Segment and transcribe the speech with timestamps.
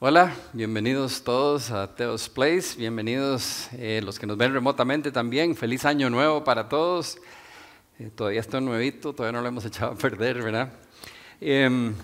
[0.00, 5.84] Hola, bienvenidos todos a Teos Place, bienvenidos eh, los que nos ven remotamente también, feliz
[5.84, 7.16] año nuevo para todos.
[8.00, 10.72] Eh, todavía estoy nuevito, todavía no lo hemos echado a perder, ¿verdad?
[11.40, 11.94] Em,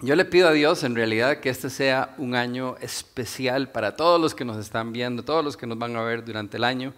[0.00, 4.18] yo le pido a Dios en realidad que este sea un año especial para todos
[4.18, 6.94] los que nos están viendo, todos los que nos van a ver durante el año,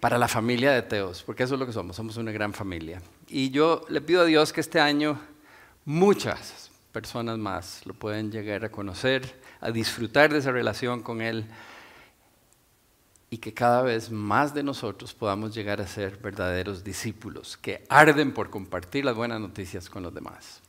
[0.00, 3.00] para la familia de Teos, porque eso es lo que somos, somos una gran familia.
[3.28, 5.16] Y yo le pido a Dios que este año
[5.84, 6.63] muchas
[6.94, 11.44] personas más lo pueden llegar a conocer, a disfrutar de esa relación con Él
[13.30, 18.32] y que cada vez más de nosotros podamos llegar a ser verdaderos discípulos que arden
[18.32, 20.62] por compartir las buenas noticias con los demás.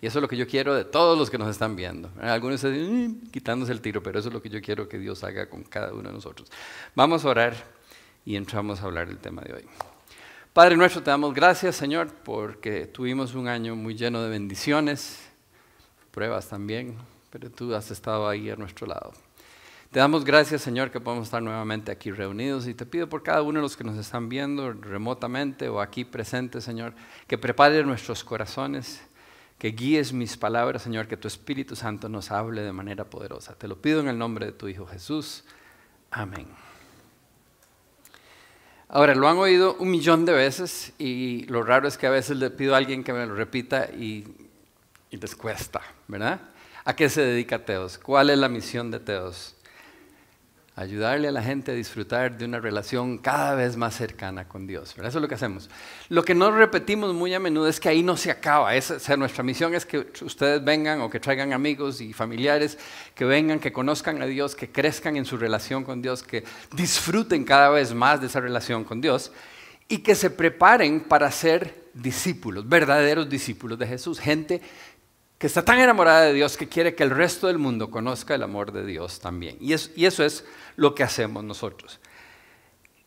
[0.00, 2.10] Y eso es lo que yo quiero de todos los que nos están viendo.
[2.18, 5.22] Algunos están mm", quitándose el tiro, pero eso es lo que yo quiero que Dios
[5.22, 6.50] haga con cada uno de nosotros.
[6.94, 7.54] Vamos a orar
[8.24, 9.64] y entramos a hablar del tema de hoy.
[10.54, 15.27] Padre nuestro, te damos gracias, Señor, porque tuvimos un año muy lleno de bendiciones,
[16.10, 16.96] pruebas también,
[17.30, 19.12] pero tú has estado ahí a nuestro lado.
[19.90, 23.40] Te damos gracias, Señor, que podemos estar nuevamente aquí reunidos y te pido por cada
[23.40, 26.92] uno de los que nos están viendo remotamente o aquí presentes, Señor,
[27.26, 29.00] que prepare nuestros corazones,
[29.58, 33.54] que guíes mis palabras, Señor, que tu Espíritu Santo nos hable de manera poderosa.
[33.54, 35.44] Te lo pido en el nombre de tu Hijo Jesús.
[36.10, 36.46] Amén.
[38.90, 42.36] Ahora, lo han oído un millón de veces y lo raro es que a veces
[42.36, 44.26] le pido a alguien que me lo repita y,
[45.16, 46.40] les cuesta, ¿verdad?
[46.84, 47.98] ¿A qué se dedica Teos?
[47.98, 49.54] ¿Cuál es la misión de Teos?
[50.78, 54.94] ayudarle a la gente a disfrutar de una relación cada vez más cercana con Dios.
[54.96, 55.68] Eso es lo que hacemos.
[56.08, 58.76] Lo que no repetimos muy a menudo es que ahí no se acaba.
[58.76, 62.78] Esa, sea, nuestra misión es que ustedes vengan o que traigan amigos y familiares,
[63.16, 67.44] que vengan, que conozcan a Dios, que crezcan en su relación con Dios, que disfruten
[67.44, 69.32] cada vez más de esa relación con Dios
[69.88, 74.62] y que se preparen para ser discípulos, verdaderos discípulos de Jesús, gente
[75.38, 78.42] que está tan enamorada de Dios que quiere que el resto del mundo conozca el
[78.42, 79.56] amor de Dios también.
[79.60, 80.44] Y, eso es
[80.74, 82.00] lo que hacemos nosotros.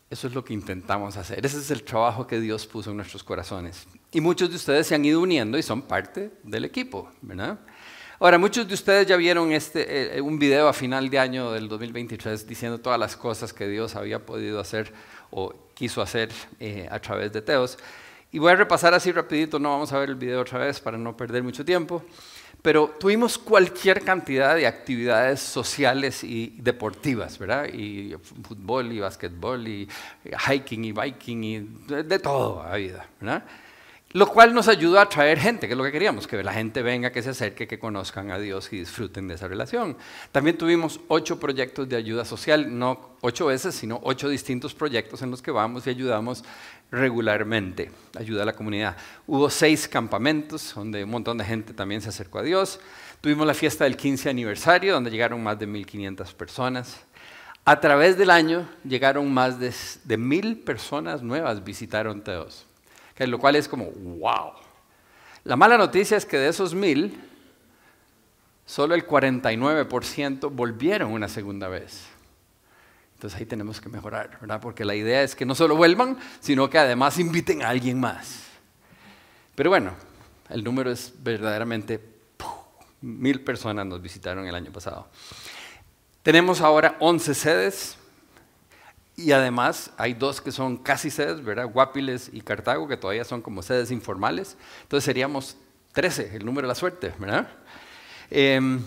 [0.08, 1.44] Eso es lo que intentamos hacer.
[1.44, 3.86] Ese es el trabajo que Dios puso en nuestros corazones.
[4.10, 7.58] Y muchos de ustedes se han ido uniendo y son parte del equipo, ¿verdad?
[8.18, 11.68] Ahora, muchos de ustedes ya vieron este, eh, un video a final de año del
[11.68, 14.92] 2023 diciendo todas las cosas que Dios había podido hacer
[15.30, 17.78] o quiso hacer eh, a través de Teos.
[18.32, 20.96] Y voy a repasar así rapidito, no vamos a ver el video otra vez para
[20.96, 22.02] no perder mucho tiempo.
[22.62, 27.66] Pero tuvimos cualquier cantidad de actividades sociales y deportivas, ¿verdad?
[27.66, 28.14] Y
[28.46, 29.88] fútbol y básquetbol y
[30.48, 31.58] hiking y biking y
[32.04, 33.44] de, todo a vida, ¿verdad?
[34.14, 36.82] Lo cual nos ayudó a atraer gente, que es lo que queríamos, que la gente
[36.82, 39.96] venga, que se acerque, que conozcan a Dios y disfruten de esa relación.
[40.32, 45.30] También tuvimos ocho proyectos de ayuda social, no ocho veces, sino ocho distintos proyectos en
[45.30, 46.44] los que vamos y ayudamos
[46.90, 48.96] regularmente, ayuda a la comunidad.
[49.26, 52.80] Hubo seis campamentos donde un montón de gente también se acercó a Dios.
[53.22, 57.00] Tuvimos la fiesta del 15 aniversario donde llegaron más de 1.500 personas.
[57.64, 59.72] A través del año llegaron más de,
[60.04, 62.66] de mil personas nuevas visitaron Teos,
[63.18, 64.52] lo cual es como, wow.
[65.44, 67.20] La mala noticia es que de esos mil,
[68.66, 72.06] solo el 49% volvieron una segunda vez.
[73.14, 74.60] Entonces ahí tenemos que mejorar, ¿verdad?
[74.60, 78.44] Porque la idea es que no solo vuelvan, sino que además inviten a alguien más.
[79.54, 79.92] Pero bueno,
[80.48, 82.12] el número es verdaderamente
[83.02, 85.08] mil personas nos visitaron el año pasado.
[86.22, 87.98] Tenemos ahora 11 sedes
[89.16, 91.66] y además hay dos que son casi sedes, ¿verdad?
[91.66, 94.56] Guapiles y Cartago, que todavía son como sedes informales.
[94.82, 95.56] Entonces seríamos
[95.92, 97.48] 13, el número de la suerte, ¿verdad?
[98.30, 98.80] Eh,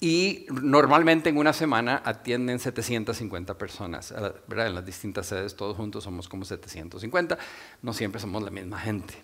[0.00, 4.12] y normalmente en una semana atienden 750 personas,
[4.46, 4.66] ¿verdad?
[4.66, 7.38] En las distintas sedes, todos juntos somos como 750,
[7.80, 9.14] no siempre somos la misma gente.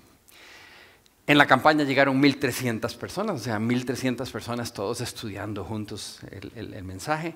[1.26, 7.34] En la campaña llegaron 1.300 personas, o sea, 1.300 personas todos estudiando juntos el, mensaje.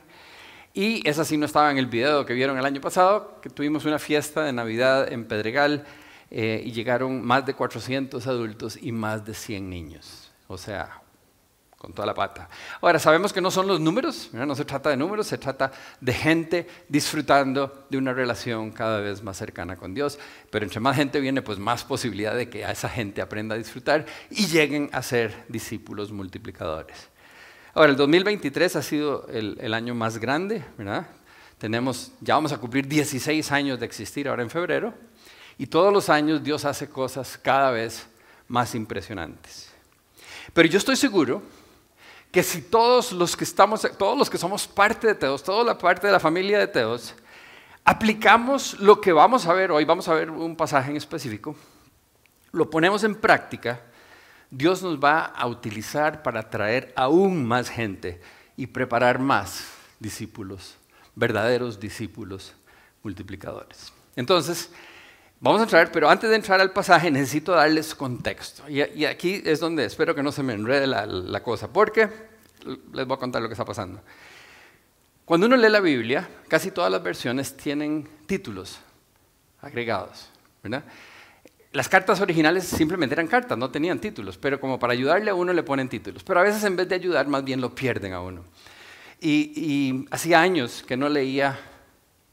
[0.77, 3.85] Y esa sí no estaba en el video que vieron el año pasado, que tuvimos
[3.85, 5.85] una fiesta de Navidad en Pedregal
[6.33, 10.33] eh, y llegaron más de 400 adultos y más de 100 niños.
[10.49, 11.01] O sea,
[11.79, 12.49] con toda la pata.
[12.81, 16.13] Ahora, sabemos que no son los números, no se trata de números, se trata de
[16.13, 20.19] gente disfrutando de una relación cada vez más cercana con Dios,
[20.51, 23.59] pero entre más gente viene, pues más posibilidad de que a esa gente aprenda a
[23.59, 27.14] disfrutar y lleguen a ser discípulos multiplicadores.
[27.77, 31.09] Ahora, el 2023 ha sido el, año más grande, ¿verdad?
[31.59, 34.95] Tenemos, ya vamos a cumplir 16 años de existir ahora en febrero,
[35.59, 38.07] y todos los años Dios hace cosas cada vez
[38.47, 39.73] más impresionantes.
[40.53, 41.43] Pero yo estoy seguro
[42.31, 45.77] que si todos los que estamos, todos los que somos parte de Teos, toda la
[45.77, 47.13] parte de la familia de Teos,
[47.85, 51.57] aplicamos lo que vamos a ver hoy, vamos a ver un pasaje en específico,
[52.53, 53.81] lo ponemos en práctica,
[54.57, 58.21] Dios nos va a utilizar para traer aún más gente
[58.57, 59.67] y preparar más
[59.99, 60.77] discípulos,
[61.17, 62.55] verdaderos discípulos
[63.03, 63.93] multiplicadores.
[64.15, 64.71] Entonces,
[65.41, 68.63] vamos a entrar, pero antes de entrar al pasaje necesito darles contexto.
[68.69, 72.09] Y, aquí es donde espero que no se me enrede la, la cosa, porque
[72.93, 74.01] les voy a contar lo que está pasando.
[75.25, 78.79] Cuando uno lee la Biblia, casi todas las versiones tienen títulos
[79.61, 80.31] agregados.
[80.63, 80.85] ¿verdad?
[81.75, 85.53] Las cartas originales simplemente eran cartas, no tenían títulos, pero como para ayudarle a uno
[85.53, 86.23] le ponen títulos.
[86.23, 88.45] Pero a veces en vez de ayudar, más bien lo pierden a uno.
[89.21, 91.59] Y, hacía años que no leía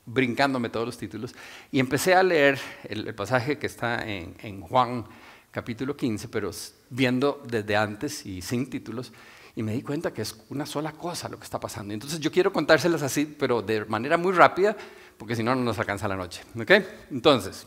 [0.05, 1.33] brincándome todos los títulos
[1.71, 5.05] y empecé a leer el, pasaje que está en, en Juan
[5.49, 6.51] capítulo 15, pero
[6.91, 9.11] viendo desde antes y sin títulos,
[9.55, 11.95] y me di cuenta que es una sola cosa lo que está pasando.
[11.95, 14.77] Entonces yo quiero contárselas así, pero de manera muy rápida,
[15.17, 16.43] porque si no, no nos alcanza la noche.
[16.59, 16.85] ¿okay?
[17.09, 17.65] Entonces,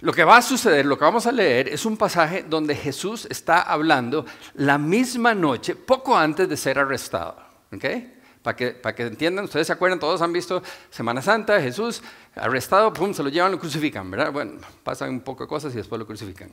[0.00, 3.26] lo que va a suceder, lo que vamos a leer, es un pasaje donde Jesús
[3.30, 4.24] está hablando
[4.54, 7.36] la misma noche, poco antes de ser arrestado.
[7.72, 8.14] ¿okay?
[8.42, 12.02] Para que, para que entiendan, ustedes se acuerdan, todos han visto Semana Santa, Jesús
[12.34, 14.32] arrestado, pum, se lo llevan, lo crucifican, ¿verdad?
[14.32, 16.50] Bueno, pasan un poco de cosas y después lo crucifican.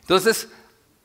[0.00, 0.48] Entonces,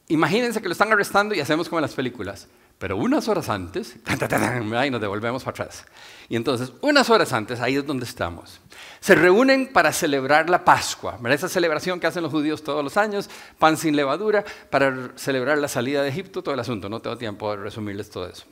[0.07, 2.47] Imagínense que lo están arrestando y hacemos como en las películas.
[2.77, 5.85] Pero unas horas antes, y nos devolvemos para atrás.
[6.27, 8.59] Y entonces, unas horas antes, ahí es donde estamos.
[8.99, 13.29] Se reúnen para celebrar la Pascua, esa celebración que hacen los judíos todos los años,
[13.59, 16.89] pan sin levadura, para celebrar la salida de Egipto, todo el asunto.
[16.89, 18.45] No tengo tiempo de resumirles todo eso.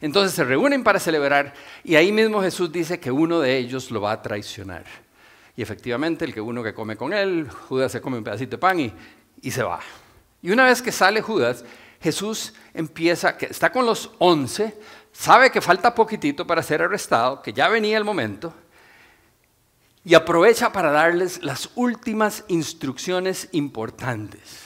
[0.00, 4.00] Entonces se reúnen para celebrar y ahí mismo Jesús dice que uno de ellos lo
[4.00, 4.84] va a traicionar.
[5.56, 8.58] Y efectivamente, el que uno que come con él, Judas se come un pedacito de
[8.58, 8.92] pan y
[9.44, 9.80] y se va.
[10.42, 11.64] Y una vez que sale Judas,
[12.04, 14.76] Jesús empieza, que está con los once,
[15.10, 18.52] sabe que falta poquitito para ser arrestado, que ya venía el momento,
[20.04, 24.64] y aprovecha para darles las últimas instrucciones importantes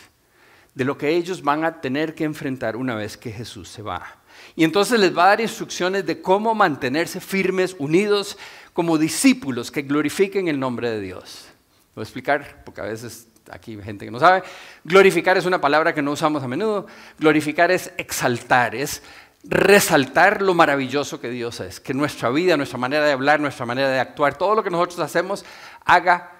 [0.74, 4.16] de lo que ellos van a tener que enfrentar una vez que Jesús se va.
[4.56, 8.36] Y entonces les va a dar instrucciones de cómo mantenerse firmes, unidos,
[8.72, 11.46] como discípulos que glorifiquen el nombre de Dios.
[11.94, 14.42] Voy a explicar, porque a veces aquí gente que no sabe.
[14.84, 16.86] Glorificar es una palabra que no usamos a menudo.
[17.18, 19.02] Glorificar es exaltar, es
[19.44, 21.80] resaltar lo maravilloso que Dios es.
[21.80, 24.98] Que nuestra vida, nuestra manera de hablar, nuestra manera de actuar, todo lo que nosotros
[25.00, 25.44] hacemos,
[25.84, 26.32] haga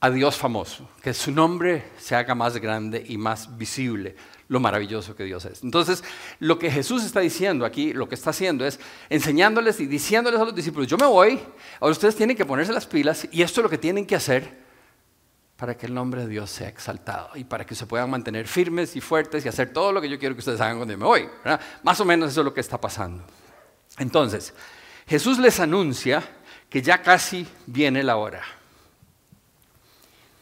[0.00, 0.88] a Dios famoso.
[1.02, 4.16] Que su nombre se haga más grande y más visible
[4.48, 5.62] lo maravilloso que Dios es.
[5.62, 6.04] Entonces,
[6.38, 8.78] lo que Jesús está diciendo aquí, lo que está haciendo es
[9.08, 11.40] enseñándoles y diciéndoles a los discípulos, yo me voy,
[11.80, 14.63] ahora ustedes tienen que ponerse las pilas y esto es lo que tienen que hacer
[15.56, 18.96] para que el nombre de Dios sea exaltado y para que se puedan mantener firmes
[18.96, 21.06] y fuertes y hacer todo lo que yo quiero que ustedes hagan cuando yo me
[21.06, 21.28] voy.
[21.82, 23.22] Más o menos eso es lo que está pasando.
[23.98, 24.52] Entonces,
[25.06, 26.22] Jesús les anuncia
[26.68, 28.42] que ya casi viene la hora.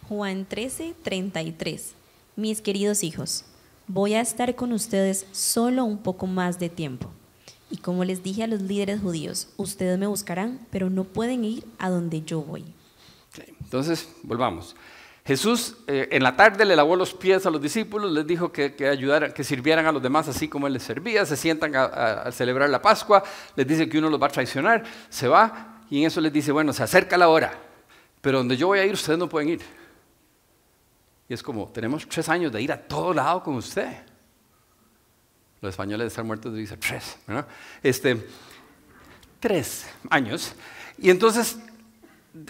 [0.09, 1.95] Juan 13, 33.
[2.37, 3.45] Mis queridos hijos,
[3.87, 7.11] voy a estar con ustedes solo un poco más de tiempo.
[7.71, 11.65] Y como les dije a los líderes judíos, ustedes me buscarán, pero no pueden ir
[11.79, 12.65] a donde yo voy.
[13.61, 14.77] Entonces, volvamos.
[15.25, 18.75] Jesús eh, en la tarde le lavó los pies a los discípulos, les dijo que,
[18.89, 22.69] ayudaran, que sirvieran a los demás así como él les servía, se sientan a, celebrar
[22.69, 23.23] la Pascua,
[23.55, 26.51] les dice que uno los va a traicionar, se va y en eso les dice,
[26.51, 27.53] bueno, se acerca la hora,
[28.21, 29.61] pero donde yo voy a ir ustedes no pueden ir.
[31.29, 33.89] Y es como, tenemos tres años de ir a todo lado con usted.
[35.61, 37.17] Los españoles de estar muertos dicen tres.
[37.81, 38.27] Este,
[39.39, 40.53] tres años.
[40.99, 41.59] Y entonces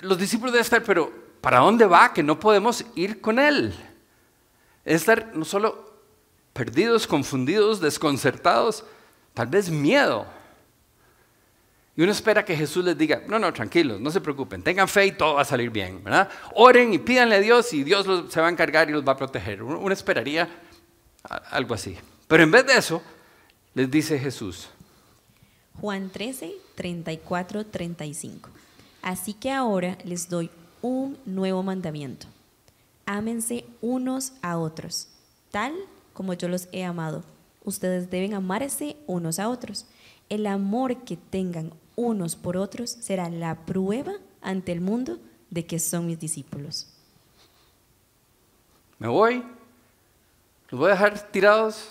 [0.00, 2.14] los discípulos deben estar, pero ¿Para dónde va?
[2.14, 3.74] Que no podemos ir con Él.
[4.84, 5.92] Es estar no solo
[6.52, 8.84] perdidos, confundidos, desconcertados,
[9.34, 10.24] tal vez miedo.
[11.96, 15.06] Y uno espera que Jesús les diga, no, no, tranquilos, no se preocupen, tengan fe
[15.06, 16.30] y todo va a salir bien, ¿verdad?
[16.54, 19.16] Oren y pídanle a Dios y Dios se va a encargar y los va a
[19.16, 19.62] proteger.
[19.62, 20.48] Uno esperaría
[21.50, 21.98] algo así.
[22.28, 23.02] Pero en vez de eso,
[23.74, 24.70] les dice Jesús.
[25.80, 28.48] Juan 13, 34, 35.
[29.02, 30.48] Así que ahora les doy
[30.82, 32.26] un nuevo mandamiento.
[33.06, 35.08] Ámense unos a otros,
[35.50, 35.74] tal
[36.12, 37.24] como yo los he amado.
[37.64, 39.86] Ustedes deben amarse unos a otros.
[40.28, 45.18] El amor que tengan unos por otros será la prueba ante el mundo
[45.50, 46.88] de que son mis discípulos.
[48.98, 49.42] Me voy,
[50.70, 51.90] los voy a dejar tirados,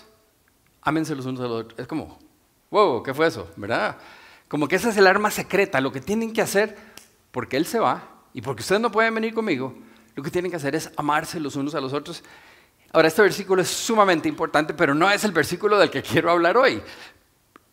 [0.80, 1.78] ámense los unos a los otros.
[1.78, 2.18] Es como,
[2.70, 3.48] wow, ¿qué fue eso?
[3.56, 3.98] ¿Verdad?
[4.48, 6.76] Como que esa es el arma secreta, lo que tienen que hacer,
[7.30, 9.74] porque Él se va, y porque ustedes no pueden venir conmigo,
[10.14, 12.22] lo que tienen que hacer es amarse los unos a los otros.
[12.92, 16.56] Ahora, este versículo es sumamente importante, pero no es el versículo del que quiero hablar
[16.56, 16.82] hoy.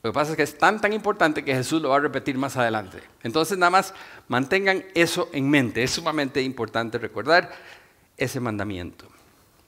[0.02, 2.38] Lo que pasa es que es tan, tan importante que Jesús lo va a repetir
[2.38, 3.00] más adelante.
[3.22, 3.94] Entonces, nada más
[4.30, 5.84] mantengan eso en mente.
[5.84, 7.52] Es sumamente importante recordar
[8.16, 9.06] ese mandamiento.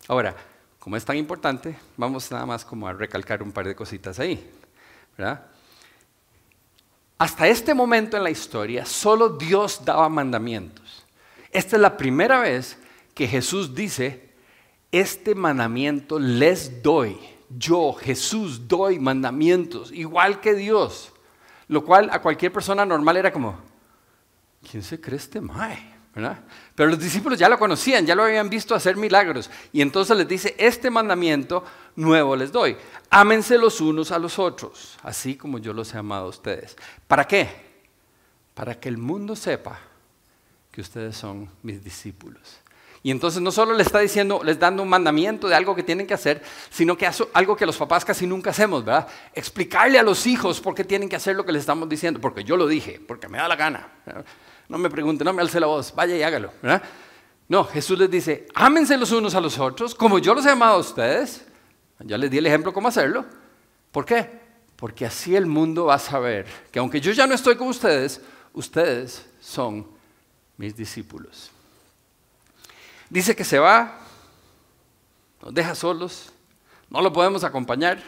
[0.07, 0.33] Ahora,
[0.79, 4.50] como es tan importante, vamos nada más como a recalcar un par de cositas ahí.
[5.17, 5.45] ¿verdad?
[7.21, 11.05] Hasta este momento en la historia, solo Dios daba mandamientos.
[11.51, 12.79] Esta es la primera vez
[13.13, 14.31] que Jesús dice,
[14.91, 17.15] este mandamiento les doy.
[17.47, 21.13] Yo, Jesús, doy mandamientos, igual que Dios.
[21.67, 23.55] Lo cual a cualquier persona normal era como,
[24.71, 25.93] ¿quién se cree este mae?
[26.13, 29.49] Pero los discípulos ya lo conocían, ya lo habían visto hacer milagros.
[29.71, 31.63] Y entonces les dice, este mandamiento
[31.95, 32.75] nuevo les doy.
[33.09, 36.75] Ámense los unos a los otros, así como yo los he amado a ustedes.
[37.07, 37.49] ¿Para qué?
[38.53, 39.79] Para que el mundo sepa
[40.71, 42.61] que ustedes son mis discípulos.
[43.03, 46.05] Y entonces no solo les está diciendo, les dando un mandamiento de algo que tienen
[46.05, 49.07] que hacer, sino que hace algo que los papás casi nunca hacemos, ¿verdad?
[49.33, 52.43] Explicarle a los hijos por qué tienen que hacer lo que les estamos diciendo, porque
[52.43, 53.87] yo lo dije, porque me da la gana.
[54.71, 56.49] No me pregunte, no me alce la voz, vaya y hágalo.
[57.49, 60.75] No, Jesús les dice, ámense los unos a los otros, como yo los he amado
[60.75, 61.45] a ustedes.
[61.99, 63.25] Ya les di el ejemplo cómo hacerlo.
[63.91, 64.29] ¿Por qué?
[64.77, 68.21] Porque así el mundo va a saber que aunque yo ya no estoy con ustedes,
[68.53, 69.85] ustedes son
[70.55, 71.51] mis discípulos.
[73.09, 73.99] Dice que se va,
[75.41, 76.31] nos deja solos,
[76.89, 78.01] no lo podemos acompañar.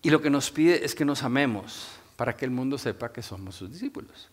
[0.00, 3.20] Y lo que nos pide es que nos amemos para que el mundo sepa que
[3.20, 4.28] somos sus discípulos.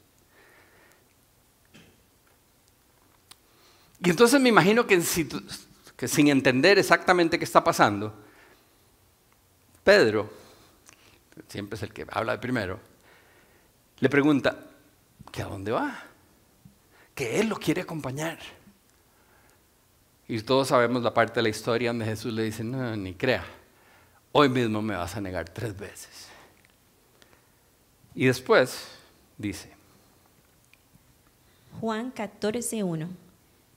[4.06, 8.14] Y entonces me imagino que, sin entender exactamente qué está pasando,
[9.84, 10.32] Pedro,
[11.48, 12.80] siempre es el que habla de primero,
[14.00, 14.60] le pregunta,
[15.32, 16.04] ¿que a dónde va?
[17.16, 18.38] Que él lo quiere acompañar.
[20.28, 23.44] Y todos sabemos la parte de la historia donde Jesús le dice, no, ni crea,
[24.32, 26.28] hoy mismo me vas a negar tres veces.
[28.14, 28.88] Y después
[29.38, 29.74] dice,
[31.80, 33.25] Juan 14.1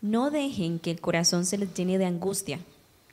[0.00, 2.60] no dejen que el corazón se les llene de angustia.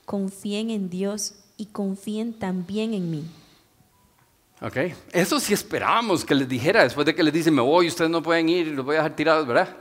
[0.06, 3.26] Confíen en Dios y confíen también en mí.
[4.62, 4.78] Ok,
[5.12, 8.24] eso sí esperábamos que les dijera después de que les dice, me voy, ustedes no
[8.24, 9.76] pueden ir, los voy a dejar tirados, ¿verdad?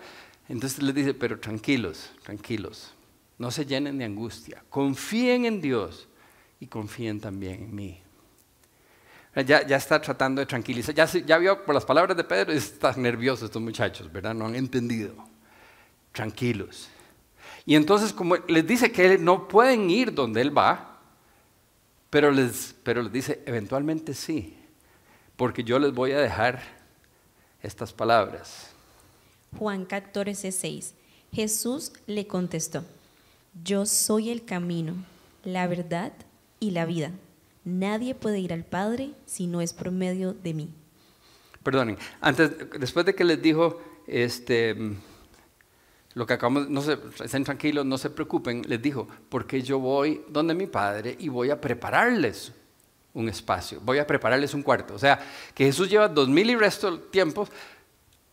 [0.49, 2.93] Entonces les dice, pero tranquilos, tranquilos,
[3.39, 6.09] no se llenen de angustia, confíen en Dios
[6.59, 8.01] y confíen también en mí.
[9.47, 13.47] Ya, está tratando de tranquilizar, ya, ya vio por las palabras de Pedro, están nerviosos
[13.47, 14.35] estos muchachos, ¿verdad?
[14.35, 15.15] No han entendido.
[16.13, 16.89] Tranquilos,
[17.67, 20.99] y entonces como les dice que no pueden ir donde él va,
[22.11, 24.57] pero les, pero les dice, eventualmente sí,
[25.37, 26.63] porque yo les voy a dejar
[27.63, 28.71] estas palabras.
[29.59, 30.95] Juan 14, 6.
[31.33, 32.85] Jesús le contestó,
[33.65, 34.95] yo soy el camino,
[35.43, 36.13] la verdad
[36.61, 37.11] y la vida.
[37.65, 40.69] Nadie puede ir al Padre si no es por medio de mí.
[41.63, 44.77] Perdonen, antes, después de que les dijo, este
[46.15, 50.25] lo que acabamos, no se, estén tranquilos, no se preocupen, les dijo, porque yo voy
[50.29, 52.53] donde mi padre y voy a prepararles
[53.13, 54.95] un espacio, voy a prepararles un cuarto.
[54.95, 55.19] O sea,
[55.55, 57.49] que Jesús lleva dos mil y resto de tiempos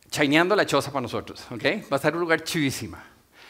[0.10, 1.64] chaineando la choza para nosotros, ¿ok?
[1.92, 3.04] Va a estar un lugar chivísima.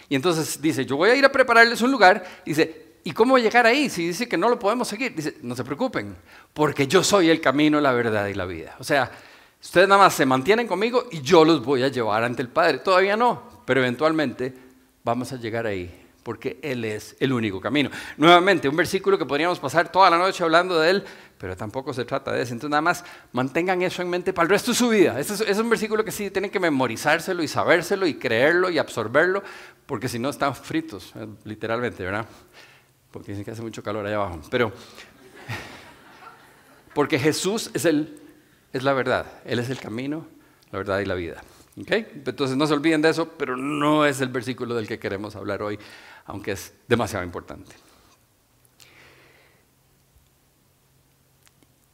[0.07, 3.65] Y entonces dice, yo voy a ir a prepararles un lugar, dice, ¿y cómo llegar
[3.65, 3.89] ahí?
[3.89, 6.15] Si dice que no lo podemos seguir, dice, no se preocupen,
[6.53, 8.75] porque yo soy el camino, la verdad y la vida.
[8.79, 9.11] O sea,
[9.61, 12.79] ustedes nada más se mantienen conmigo y yo los voy a llevar ante el Padre.
[12.79, 14.53] Todavía no, pero eventualmente
[15.01, 15.89] vamos a llegar ahí,
[16.23, 17.89] porque Él es el único camino.
[18.17, 21.03] Nuevamente, un versículo que podríamos pasar toda la noche hablando de Él,
[21.37, 22.51] pero tampoco se trata de eso.
[22.51, 25.17] Entonces, nada más mantengan eso en mente para el resto de su vida.
[25.17, 29.41] Ese es, un versículo que sí tienen que memorizárselo y sabérselo y creerlo y absorberlo,
[29.85, 32.25] porque si no están fritos, eh, literalmente, ¿verdad?
[33.09, 34.41] Porque dicen que hace mucho calor allá abajo.
[34.51, 34.73] Pero,
[36.93, 38.19] porque Jesús es, el,
[38.73, 40.27] es la verdad, Él es el camino,
[40.73, 41.41] la verdad y la vida.
[41.75, 45.61] Entonces no se olviden de eso, pero no es el versículo del que queremos hablar
[45.61, 45.79] hoy,
[46.25, 47.75] aunque es demasiado importante.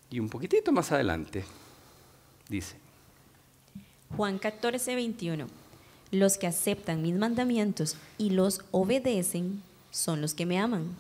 [0.09, 1.43] Y un poquitito más adelante
[2.49, 2.77] dice.
[4.15, 5.47] Juan 14, 21.
[6.11, 10.95] Los que aceptan mis mandamientos y los obedecen son los que me aman.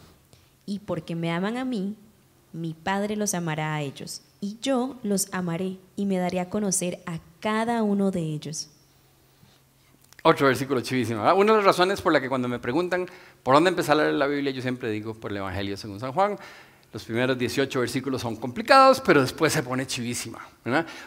[0.65, 1.95] Y porque me aman a mí,
[2.53, 4.21] mi Padre los amará a ellos.
[4.39, 8.69] Y yo los amaré y me daré a conocer a cada uno de ellos.
[10.23, 11.21] Otro versículo chivísimo.
[11.35, 13.07] Una de las razones por la que cuando me preguntan
[13.43, 16.11] por dónde empezar a leer la Biblia, yo siempre digo por el Evangelio según San
[16.11, 16.37] Juan.
[16.91, 20.47] Los primeros 18 versículos son complicados, pero después se pone chivísima,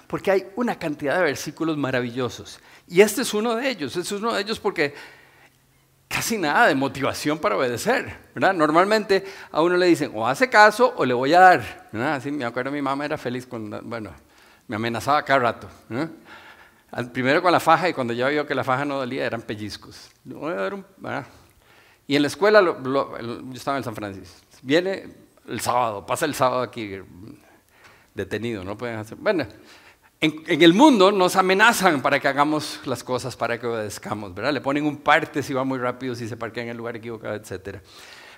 [0.07, 2.61] Porque hay una cantidad de versículos maravillosos.
[2.87, 3.97] Y este es uno de ellos.
[3.97, 4.95] Este es uno de ellos porque
[6.11, 11.05] casi nada de motivación para obedecer, Normalmente a uno le dicen, o hace caso o
[11.05, 14.11] le voy a dar, Así me acuerdo mi mamá era feliz cuando, bueno,
[14.67, 15.71] me amenazaba cada rato,
[17.13, 20.11] Primero con la faja y cuando ya vio que la faja no dolía eran pellizcos.
[22.09, 25.15] Y en la escuela, yo estaba en San Francisco, viene
[25.47, 26.99] el sábado, pasa el sábado aquí
[28.13, 29.17] detenido, no pueden hacer.
[29.17, 29.47] Bueno,
[30.21, 34.53] en, el mundo nos amenazan para que hagamos las cosas, para que obedezcamos, ¿verdad?
[34.53, 37.35] Le ponen un parte si va muy rápido, si se parquea en el lugar equivocado,
[37.35, 37.79] etc.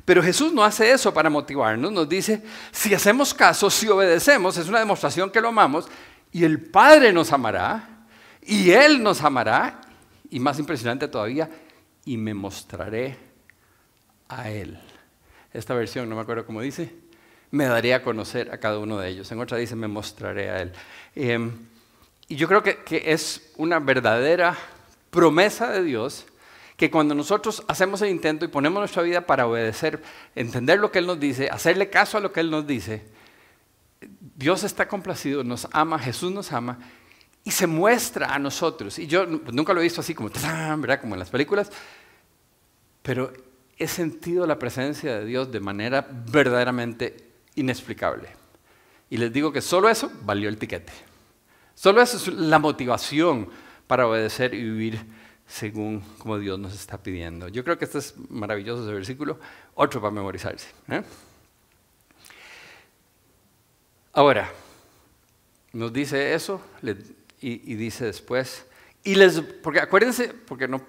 [0.04, 4.68] Pero Jesús no hace eso para motivarnos, nos dice, si hacemos caso, si obedecemos, es
[4.68, 5.88] una demostración que lo amamos,
[6.30, 8.06] y el Padre nos amará,
[8.42, 9.80] y Él nos amará,
[10.30, 11.50] y más impresionante todavía,
[12.04, 13.16] y me mostraré
[14.28, 14.78] a Él.
[15.52, 17.01] Esta versión, no me acuerdo cómo dice,
[17.52, 19.30] me daré a conocer a cada uno de ellos.
[19.30, 20.72] En otra dice, me mostraré a Él.
[21.14, 21.52] Em,
[22.26, 24.56] y yo creo que, es una verdadera
[25.10, 26.24] promesa de Dios
[26.78, 30.02] que cuando nosotros hacemos el intento y ponemos nuestra vida para obedecer,
[30.34, 33.04] entender lo que Él nos dice, hacerle caso a lo que Él nos dice,
[34.34, 36.78] Dios está complacido, nos ama, Jesús nos ama
[37.44, 38.98] y se muestra a nosotros.
[38.98, 41.00] Y yo nunca lo he visto así como, ¿verdad?
[41.02, 41.70] como en las películas,
[43.02, 43.30] pero
[43.76, 48.28] he sentido la presencia de Dios de manera verdaderamente inexplicable.
[49.10, 50.92] Y les digo que solo eso valió el tiquete.
[51.74, 53.48] Solo eso es la motivación
[53.86, 55.04] para obedecer y vivir
[55.46, 57.48] según como Dios nos está pidiendo.
[57.48, 59.38] Yo creo que este es maravilloso ese versículo,
[59.74, 60.68] otro para memorizarse.
[60.88, 61.02] ¿eh?
[64.14, 64.50] Ahora,
[65.72, 66.60] nos dice eso
[67.40, 68.66] y, dice después,
[69.04, 70.82] y les, porque acuérdense, porque no,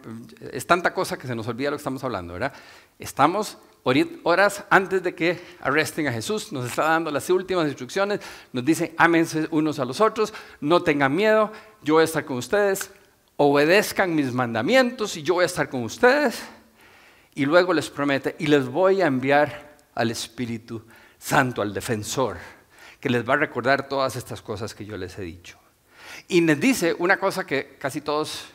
[0.52, 2.54] es tanta cosa que se nos olvida lo que estamos hablando, ¿verdad?
[3.00, 3.58] Estamos
[4.24, 8.22] horas antes de que arresten a Jesús, nos está dando las últimas instrucciones,
[8.52, 12.38] nos dice, ámense unos a los otros, no tengan miedo, yo voy a estar con
[12.38, 12.92] ustedes,
[13.36, 16.42] obedezcan mis mandamientos y yo voy a estar con ustedes.
[17.36, 20.84] Y luego les promete, y les voy a enviar al Espíritu
[21.18, 22.38] Santo, al defensor,
[23.00, 25.58] que les va a recordar todas estas cosas que yo les he dicho.
[26.28, 28.46] Y les dice una cosa que casi todos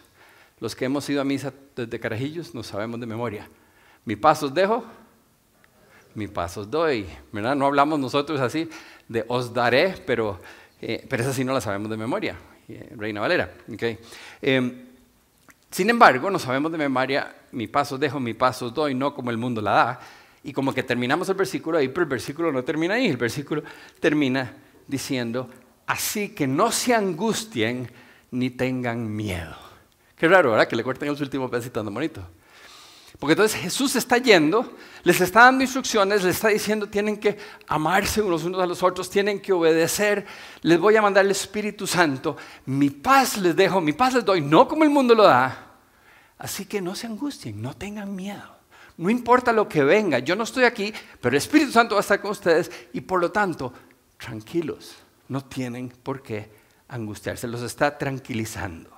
[0.60, 3.48] los que hemos ido a misa desde Carajillos nos sabemos de memoria.
[4.04, 4.84] Mi paso os dejo,
[6.18, 7.06] mi paso os doy.
[7.32, 7.56] ¿verdad?
[7.56, 8.68] No hablamos nosotros así
[9.08, 10.38] de os daré, pero,
[10.82, 12.36] eh, pero esa sí no la sabemos de memoria.
[12.68, 13.50] Eh, Reina Valera.
[13.72, 13.98] Okay.
[14.42, 14.86] Em,
[15.70, 19.14] sin embargo, no sabemos de memoria mi paso os dejo, mi paso os doy, no
[19.14, 20.00] como el mundo la da.
[20.42, 23.08] Y como que terminamos el versículo ahí, pero el versículo no termina ahí.
[23.08, 23.62] El versículo
[24.00, 24.52] termina
[24.86, 25.48] diciendo,
[25.86, 27.90] así que no se angustien
[28.30, 29.56] ni tengan miedo.
[30.16, 30.68] Qué raro, ¿verdad?
[30.68, 32.22] Que le corten el último pedacito tan bonito.
[33.18, 38.22] Porque entonces Jesús está yendo, les está dando instrucciones, les está diciendo tienen que amarse
[38.22, 40.26] unos unos a los otros, tienen que obedecer,
[40.62, 44.40] les voy a mandar el Espíritu Santo, mi paz les dejo, mi paz les doy,
[44.40, 45.66] no como el mundo lo da.
[46.38, 48.56] Así que no se angustien, no tengan miedo.
[48.96, 52.02] No importa lo que venga, yo no estoy aquí, pero el Espíritu Santo va a
[52.02, 53.72] estar con ustedes y por lo tanto,
[54.16, 54.96] tranquilos,
[55.28, 56.50] no tienen por qué
[56.88, 58.90] angustiarse, los está tranquilizando.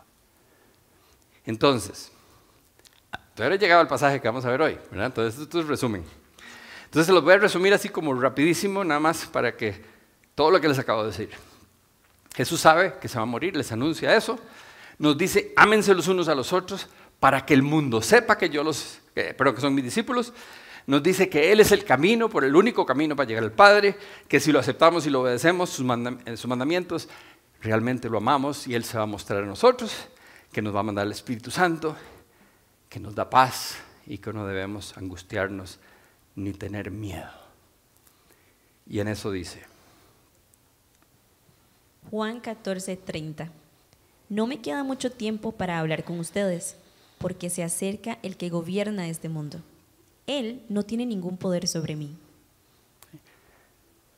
[1.44, 2.12] Entonces,
[3.40, 5.06] Todavía he llegado al pasaje que vamos a ver hoy, ¿verdad?
[5.06, 6.04] Entonces, esto es resumen.
[6.84, 9.82] Entonces, se los voy a resumir así como rapidísimo, nada más para que
[10.34, 11.30] todo lo que les acabo de decir.
[12.34, 14.38] Jesús sabe que se va a morir, les anuncia eso.
[14.98, 16.86] Nos dice, ámense los unos a los otros
[17.18, 20.34] para que el mundo sepa que yo los, pero que son mis discípulos.
[20.86, 23.96] Nos dice que Él es el camino, por el único camino para llegar al Padre,
[24.28, 25.86] que si lo aceptamos y lo obedecemos, sus,
[26.34, 27.08] sus mandamientos,
[27.62, 30.08] realmente lo amamos y Él se va a mostrar a nosotros,
[30.52, 31.96] que nos va a mandar el Espíritu Santo
[32.90, 33.76] que nos da paz
[34.06, 35.78] y que no debemos angustiarnos
[36.34, 37.30] ni tener miedo.
[38.86, 39.62] Y en eso dice.
[42.10, 43.48] Juan 14:30.
[44.28, 46.76] No me queda mucho tiempo para hablar con ustedes,
[47.18, 49.60] porque se acerca el que gobierna este mundo.
[50.26, 52.16] Él no tiene ningún poder sobre mí.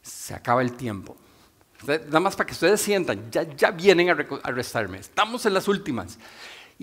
[0.02, 1.16] Se acaba el tiempo.
[1.86, 4.12] Nada más para que ustedes sientan, ya, ya vienen a
[4.44, 4.98] arrestarme.
[4.98, 6.18] Estamos en las últimas.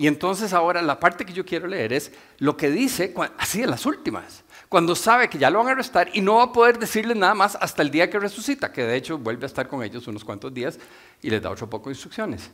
[0.00, 3.68] Y entonces ahora la parte que yo quiero leer es lo que dice, así en
[3.68, 6.78] las últimas, cuando sabe que ya lo van a arrestar y no va a poder
[6.78, 9.82] decirles nada más hasta el día que resucita, que de hecho vuelve a estar con
[9.82, 10.78] ellos unos cuantos días
[11.20, 12.50] y les da otro poco de instrucciones.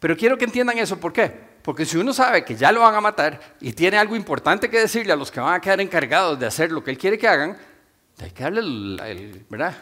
[0.00, 1.30] Pero quiero que entiendan eso, ¿por qué?
[1.62, 4.80] Porque si uno sabe que ya lo van a matar y tiene algo importante que
[4.80, 7.28] decirle a los que van a quedar encargados de hacer lo que él quiere que
[7.28, 7.58] hagan,
[8.22, 9.76] hay que darle el, ¿verdad?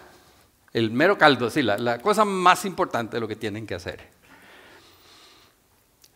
[0.73, 4.24] el mero caldo, sí, la cosa más importante de lo que tienen que hacer.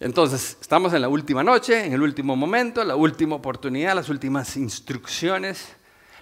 [0.01, 4.57] Entonces, estamos en la última noche, en el último momento, la última oportunidad, las últimas
[4.57, 5.75] instrucciones,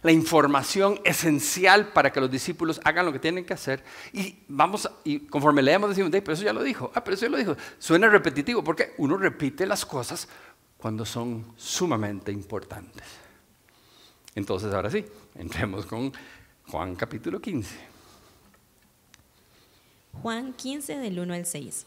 [0.02, 3.84] la información esencial para que los discípulos hagan lo que tienen que hacer.
[4.12, 7.30] Y vamos, y conforme leemos decimos, pero eso ya lo dijo, ah, pero eso ya
[7.30, 7.56] lo dijo.
[7.78, 10.26] Suena repetitivo porque uno repite las cosas
[10.78, 13.04] cuando son sumamente importantes.
[14.34, 16.12] Entonces, ahora sí, entremos con
[16.68, 17.76] Juan capítulo 15.
[20.22, 21.86] Juan 15 del 1 al 6.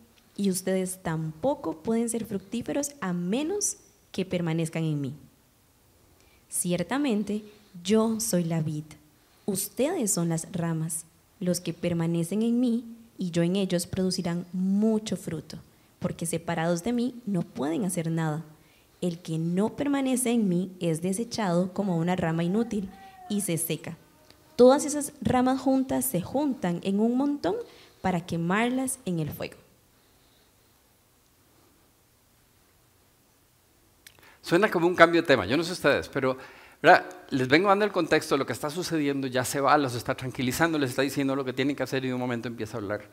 [0.35, 3.77] y ustedes tampoco pueden ser fructíferos a menos
[4.11, 5.13] que permanezcan en mí.
[6.49, 7.43] Ciertamente,
[7.83, 8.83] yo soy la vid,
[9.45, 11.05] ustedes son las ramas,
[11.39, 12.85] los que permanecen en mí
[13.17, 15.57] y yo en ellos producirán mucho fruto,
[15.99, 18.43] porque separados de mí no pueden hacer nada.
[18.99, 22.89] El que no permanece en mí es desechado como una rama inútil
[23.29, 23.97] y se seca.
[24.55, 27.55] Todas esas ramas juntas se juntan en un montón
[28.01, 29.60] para quemarlas en el fuego.
[34.51, 36.35] Suena como un cambio de tema, yo no sé ustedes, pero
[37.29, 40.77] les vengo dando el contexto, lo que está sucediendo ya se va, los está tranquilizando,
[40.77, 43.03] les está diciendo lo que tienen que hacer y de un momento empieza a hablar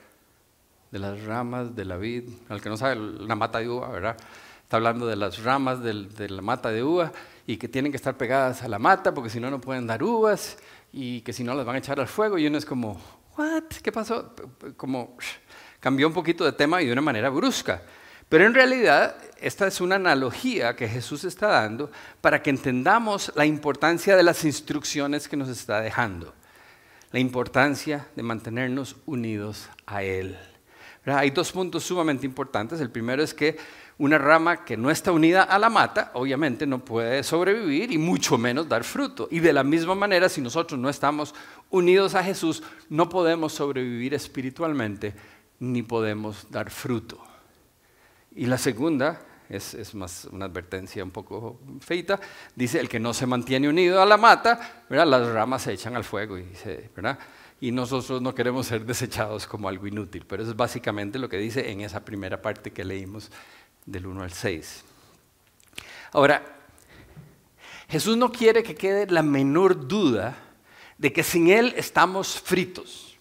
[0.91, 4.17] de las ramas de la vid, al que no sabe, la mata de uva, ¿verdad?
[4.65, 7.13] Está hablando de las ramas de la mata de uva
[7.47, 10.03] y que tienen que estar pegadas a la mata porque si no, no pueden dar
[10.03, 10.59] uvas
[10.93, 13.01] y que si no las van a echar al fuego y uno es como,
[13.37, 13.63] ¿what?
[13.81, 14.35] ¿Qué pasó?
[14.77, 15.17] Como
[15.79, 17.81] cambió un poquito de tema y de una manera brusca.
[18.29, 23.47] Pero en realidad esta es una analogía que Jesús está dando para que entendamos la
[23.47, 26.35] importancia de las instrucciones que nos está dejando,
[27.13, 30.37] la importancia de mantenernos unidos a Él.
[31.07, 32.81] Hay dos puntos sumamente importantes.
[32.81, 33.57] El primero es que
[33.97, 38.37] una rama que no está unida a la mata, obviamente no puede sobrevivir y mucho
[38.37, 39.27] menos dar fruto.
[39.31, 41.35] Y de la misma manera, si nosotros no estamos
[41.71, 45.15] unidos a Jesús, no podemos sobrevivir espiritualmente
[45.61, 47.28] ni podemos dar fruto.
[48.39, 52.21] Y la segunda es, más una advertencia un poco feita,
[52.55, 56.05] dice, el que no se mantiene unido a la mata, las ramas se echan al
[56.05, 56.39] fuego.
[56.39, 56.47] Y,
[57.61, 61.37] y nosotros no queremos ser desechados como algo inútil, pero eso es básicamente lo que
[61.37, 63.29] dice en esa primera parte que leímos
[63.85, 64.85] del 1 al 6.
[66.13, 66.41] Ahora,
[67.89, 70.37] Jesús no quiere que quede la menor duda
[70.97, 73.19] de que sin Él estamos fritos.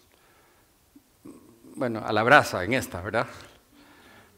[1.73, 3.25] Bueno, a la brasa en esta, ¿verdad?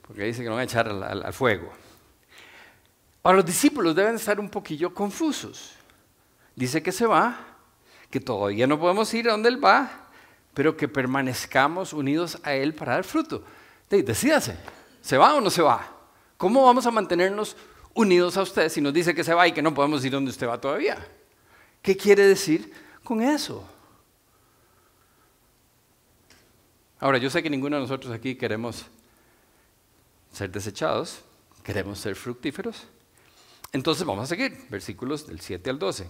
[0.09, 1.71] Porque dice que lo van a echar al, fuego.
[3.21, 5.75] Ahora los discípulos deben estar un poquillo confusos.
[6.55, 7.37] Dice que se va,
[8.09, 10.07] que todavía no podemos ir a donde Él va,
[10.55, 13.43] pero que permanezcamos unidos a Él para dar fruto.
[13.87, 14.57] Decídase,
[14.99, 15.87] ¿se va o no se va?
[16.37, 17.55] ¿Cómo vamos a mantenernos
[17.93, 20.31] unidos a usted si nos dice que se va y que no podemos ir donde
[20.31, 20.97] usted va todavía?
[21.83, 23.63] ¿Qué quiere decir con eso?
[26.99, 28.87] Ahora, yo sé que ninguno de nosotros aquí queremos
[30.31, 31.19] ser desechados,
[31.63, 32.83] queremos ser fructíferos.
[33.71, 36.07] Entonces vamos a seguir, versículos del 7 al 12.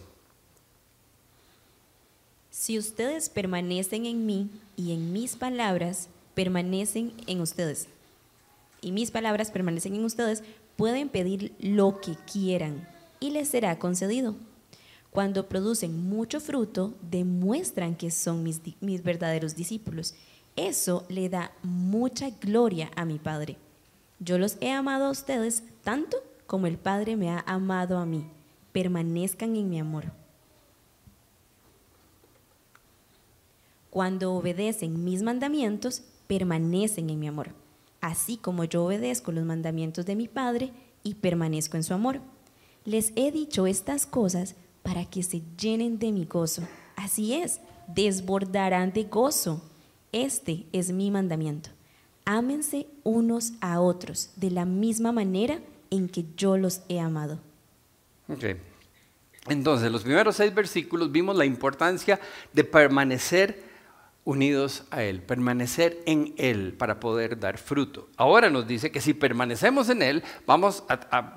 [2.49, 7.88] Si ustedes permanecen en mí y en mis palabras permanecen en ustedes,
[8.82, 10.43] y mis palabras permanecen en ustedes,
[10.77, 12.88] pueden pedir lo que quieran
[13.19, 14.36] y les será concedido.
[15.12, 20.13] Cuando producen mucho fruto, demuestran que son mis, mis verdaderos discípulos.
[20.55, 23.58] Eso le da mucha gloria a mi Padre.
[24.19, 28.29] Yo los he amado a ustedes tanto como el Padre me ha amado a mí.
[28.73, 30.12] Permanezcan en mi amor.
[33.89, 37.51] Cuando obedecen mis mandamientos, permanecen en mi amor,
[38.01, 42.19] así como yo obedezco los mandamientos de mi Padre y permanezco en su amor.
[42.86, 46.63] Les he dicho estas cosas para que se llenen de mi gozo.
[46.95, 49.63] Así es, desbordarán de gozo.
[50.12, 51.71] Este es mi mandamiento
[52.29, 57.39] ámense unos a otros de la misma manera en que yo los he amado.
[58.27, 58.55] Okay.
[59.47, 62.19] Entonces, los primeros seis versículos vimos la importancia
[62.53, 63.63] de permanecer
[64.25, 68.09] unidos a Él, permanecer en Él para poder dar fruto.
[68.15, 70.93] Ahora nos dice que si permanecemos en Él, vamos a,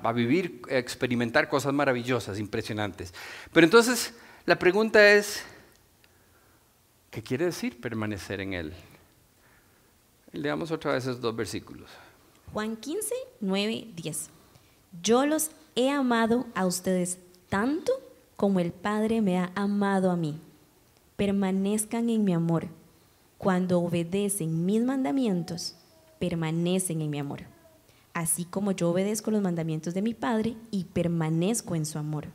[0.07, 3.15] a vivir, a experimentar cosas maravillosas, impresionantes.
[3.51, 4.13] Pero entonces,
[4.45, 5.43] la pregunta es,
[7.09, 8.73] ¿qué quiere decir permanecer en Él?
[10.33, 11.89] Leamos otra vez esos dos versículos.
[12.51, 14.29] Juan 15, 9, 10.
[15.01, 17.19] Yo los he amado a ustedes
[17.49, 17.93] tanto
[18.35, 20.39] como el Padre me ha amado a mí.
[21.15, 22.67] Permanezcan en mi amor.
[23.37, 25.75] Cuando obedecen mis mandamientos,
[26.19, 27.41] permanecen en mi amor.
[28.13, 32.27] Así como yo obedezco los mandamientos de mi Padre y permanezco en su amor.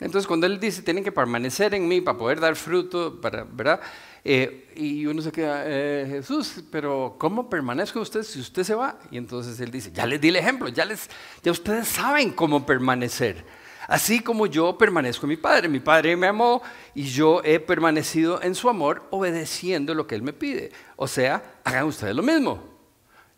[0.00, 3.80] Entonces, cuando Él dice, tienen que permanecer en mí para poder dar fruto, para, ¿verdad?
[4.26, 8.98] Eh, y uno se queda, eh, Jesús, pero ¿cómo permanezco usted si usted se va?
[9.10, 11.10] Y entonces él dice, ya les di el ejemplo, ya, les,
[11.42, 13.44] ya ustedes saben cómo permanecer.
[13.86, 15.68] Así como yo permanezco en mi Padre.
[15.68, 16.62] Mi Padre me amó
[16.94, 20.72] y yo he permanecido en su amor obedeciendo lo que Él me pide.
[20.96, 22.64] O sea, hagan ustedes lo mismo.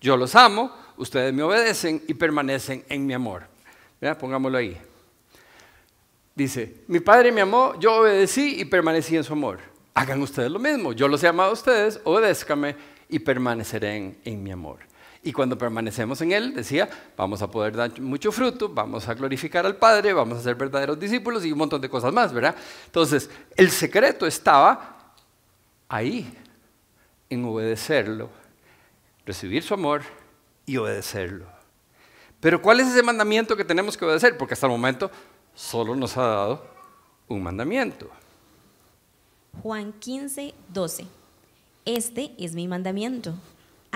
[0.01, 3.49] Yo los amo, ustedes me obedecen y permanecen en mi amor.
[4.21, 4.81] Pongámoslo ahí.
[6.33, 9.59] Dice, mi Padre me amó, yo obedecí y permanecí en su amor.
[9.97, 10.93] Hagan ustedes lo mismo.
[10.93, 12.77] Yo los he amado a ustedes, obedézcame
[13.09, 14.81] y permaneceré en mi amor.
[15.23, 19.65] Y cuando permanecemos en Él, decía, vamos a poder dar mucho fruto, vamos a glorificar
[19.65, 22.55] al Padre, vamos a ser verdaderos discípulos y un montón de cosas más, ¿verdad?
[22.85, 25.15] Entonces, el secreto estaba
[25.89, 26.31] ahí,
[27.31, 28.29] en obedecerlo,
[29.25, 30.03] recibir su amor
[30.67, 31.47] y obedecerlo.
[32.39, 34.37] Pero ¿cuál es ese mandamiento que tenemos que obedecer?
[34.37, 35.11] Porque hasta el momento
[35.55, 36.67] solo nos ha dado
[37.29, 38.11] un mandamiento.
[39.63, 41.07] Juan 15, 12.
[41.85, 43.35] Este es mi mandamiento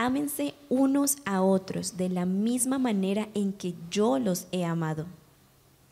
[0.00, 5.06] ámense unos a otros de la misma manera en que yo los he amado.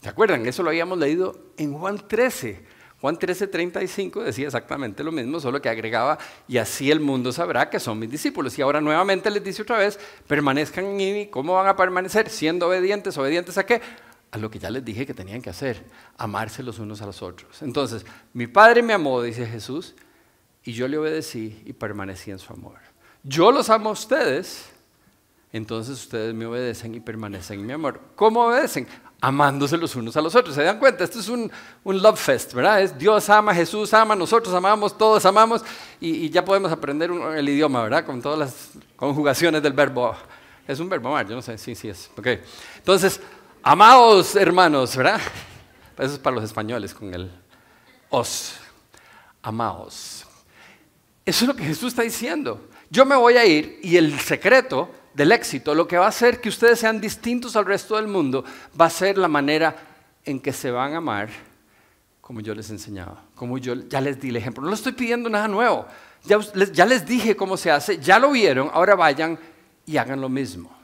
[0.02, 0.46] ¿Se acuerdan?
[0.46, 2.78] Eso lo habíamos leído en Juan 13.
[3.00, 7.70] Juan 13, 35 decía exactamente lo mismo, solo que agregaba, y así el mundo sabrá
[7.70, 8.58] que son mis discípulos.
[8.58, 11.28] Y ahora nuevamente les dice otra vez, permanezcan en mí.
[11.30, 12.28] ¿Cómo van a permanecer?
[12.30, 13.16] Siendo obedientes.
[13.18, 13.80] ¿Obedientes a qué?
[14.30, 15.86] A lo que ya les dije que tenían que hacer,
[16.16, 17.62] amarse los unos a los otros.
[17.62, 19.94] Entonces, mi Padre me amó, dice Jesús,
[20.64, 22.78] y yo le obedecí y permanecí en su amor
[23.22, 24.70] yo los amo a ustedes,
[25.52, 28.00] entonces ustedes me obedecen y permanecen en mi amor.
[28.16, 28.86] ¿Cómo obedecen?
[29.20, 30.54] Amándose los unos a los otros.
[30.54, 31.04] ¿Se dan cuenta?
[31.04, 31.50] Esto es un,
[31.84, 32.82] love fest, ¿verdad?
[32.82, 35.64] Es Dios ama, Jesús ama, nosotros amamos, todos amamos
[36.00, 38.04] y, ya podemos aprender el idioma, ¿verdad?
[38.04, 40.14] Con todas las conjugaciones del verbo.
[40.66, 42.10] Es un verbo amar, yo no sé, sí, sí es.
[42.16, 42.40] Okay.
[42.76, 43.20] Entonces,
[43.62, 45.20] amados hermanos, ¿verdad?
[45.98, 47.30] Eso es para los españoles con el
[48.10, 48.54] os.
[49.42, 50.26] Amaos.
[51.24, 52.68] Eso es lo que Jesús está diciendo.
[52.90, 56.40] Yo me voy a ir y el secreto del éxito, lo que va a hacer
[56.40, 58.44] que ustedes sean distintos al resto del mundo,
[58.80, 59.76] va a ser la manera
[60.24, 61.28] en que se van a amar
[62.20, 64.62] como yo les enseñaba, como yo ya les di el ejemplo.
[64.62, 65.86] No les estoy pidiendo nada nuevo,
[66.24, 66.38] ya
[66.72, 69.38] ya les dije cómo se hace, ya lo vieron, ahora vayan
[69.86, 70.77] y hagan lo mismo.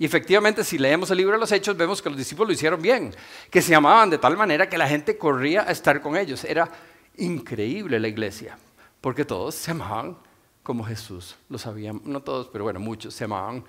[0.00, 2.80] Y efectivamente, si leemos el libro de los Hechos, vemos que los discípulos lo hicieron
[2.80, 3.14] bien,
[3.50, 6.42] que se amaban de tal manera que la gente corría a estar con ellos.
[6.44, 6.70] Era
[7.18, 8.56] increíble la iglesia,
[9.02, 10.16] porque todos se amaban
[10.62, 11.36] como Jesús.
[11.50, 13.62] Lo sabían, no todos, pero bueno, muchos se amaban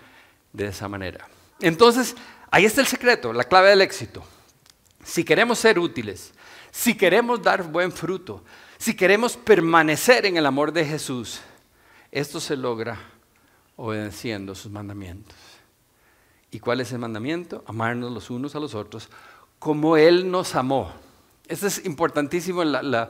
[0.54, 1.28] de esa manera.
[1.60, 2.16] Entonces,
[2.50, 4.24] ahí está el secreto, la clave del éxito.
[5.04, 6.32] Si queremos ser útiles,
[6.72, 8.42] si queremos dar buen fruto,
[8.78, 11.42] si queremos permanecer en el amor de Jesús,
[12.10, 12.98] esto se logra
[13.76, 15.51] obedeciendo sus mandamientos.
[16.52, 17.64] ¿Y cuál es el mandamiento?
[17.66, 19.10] Amarnos los unos a los otros
[19.58, 20.92] como Él nos amó.
[21.48, 23.10] Esto es importantísimo en la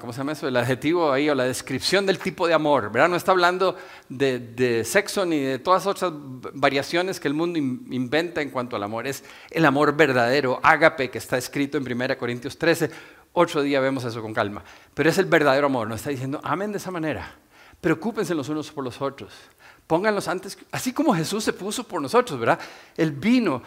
[0.00, 0.46] ¿cómo se llama eso?
[0.46, 3.08] El adjetivo ahí o la descripción del tipo de amor, ¿verdad?
[3.08, 3.76] No está hablando
[4.08, 6.12] de, sexo ni de todas otras
[6.54, 9.06] variaciones que el mundo inventa en cuanto al amor.
[9.06, 12.90] Es el amor verdadero, ágape, que está escrito en 1 Corintios 13.
[13.32, 14.62] Otro día vemos eso con calma.
[14.94, 17.34] Pero es el verdadero amor, no está diciendo, amen de esa manera.
[17.80, 19.32] Preocúpense los unos por los otros.
[19.86, 22.58] Pónganlos antes, así como Jesús se puso por nosotros, ¿verdad?
[22.96, 23.62] El vino,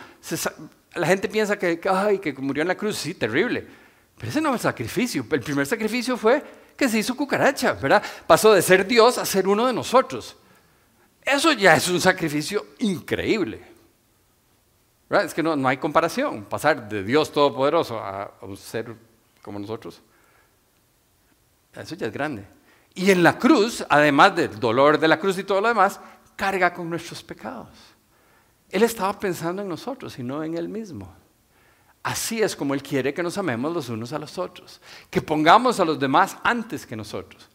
[0.96, 3.68] la gente piensa que, ay, que murió en la cruz, sí, terrible
[4.20, 5.26] pero ese no es el sacrificio.
[5.32, 6.44] El primer sacrificio fue
[6.76, 8.04] que se hizo cucaracha, ¿verdad?
[8.28, 10.36] Pasó de ser Dios a ser uno de nosotros.
[11.24, 13.66] Eso ya es un sacrificio increíble.
[15.10, 15.26] ¿verdad?
[15.26, 16.44] Es que no, hay comparación.
[16.44, 18.94] Pasar de Dios Todopoderoso a, un ser
[19.42, 20.02] como nosotros.
[21.74, 22.46] Eso ya es grande.
[23.00, 26.02] Y en la cruz, además del dolor de la cruz y todo lo demás,
[26.36, 27.70] carga con nuestros pecados.
[28.70, 31.10] Él estaba pensando en nosotros y no en Él mismo.
[32.04, 35.80] Así es como Él quiere que nos amemos los unos a los otros, que pongamos
[35.80, 37.48] a los demás antes que nosotros.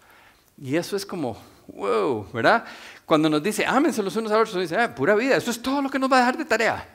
[0.57, 1.37] Y eso es como,
[1.69, 2.65] wow, ¿verdad?
[3.05, 5.51] Cuando nos dice, ámense los unos a los otros, nos dice, ah, pura vida, eso
[5.51, 6.89] es todo lo que nos va a dejar de tarea.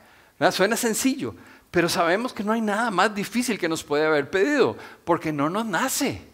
[0.50, 1.36] Suena sencillo,
[1.70, 5.48] pero sabemos que no hay nada más difícil que nos puede haber pedido, porque no
[5.48, 6.29] nos nace.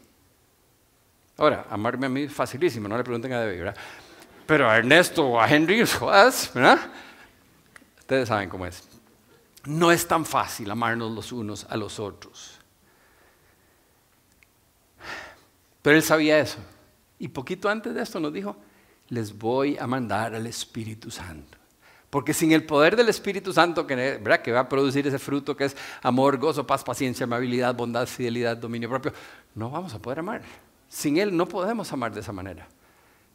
[1.38, 3.76] Ahora, amarme a mí es facilísimo, no le pregunten a David, ¿verdad?
[4.46, 5.82] Pero a Ernesto o a Henry,
[6.54, 6.78] ¿verdad?
[7.98, 8.88] Ustedes saben cómo es.
[9.66, 12.58] No es tan fácil amarnos los unos a los otros.
[15.82, 16.58] Pero él sabía eso.
[17.18, 18.56] Y poquito antes de esto nos dijo,
[19.08, 21.58] les voy a mandar al Espíritu Santo.
[22.08, 25.64] Porque sin el poder del Espíritu Santo, que, que va a producir ese fruto que
[25.64, 29.12] es amor, gozo, paz, paciencia, amabilidad, bondad, fidelidad, dominio propio,
[29.54, 30.42] no vamos a poder amar.
[30.88, 32.68] Sin Él no podemos amar de esa manera.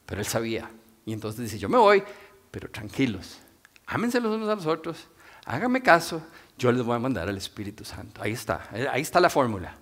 [0.06, 0.70] Pero Él sabía.
[1.06, 2.04] Y entonces dice, yo me voy,
[2.52, 3.40] pero tranquilos,
[3.88, 5.08] ámense los unos a los otros,
[5.46, 6.22] háganme caso,
[6.58, 8.22] yo les voy a mandar al Espíritu Santo.
[8.22, 9.76] Ahí está, eh, ahí está la fórmula.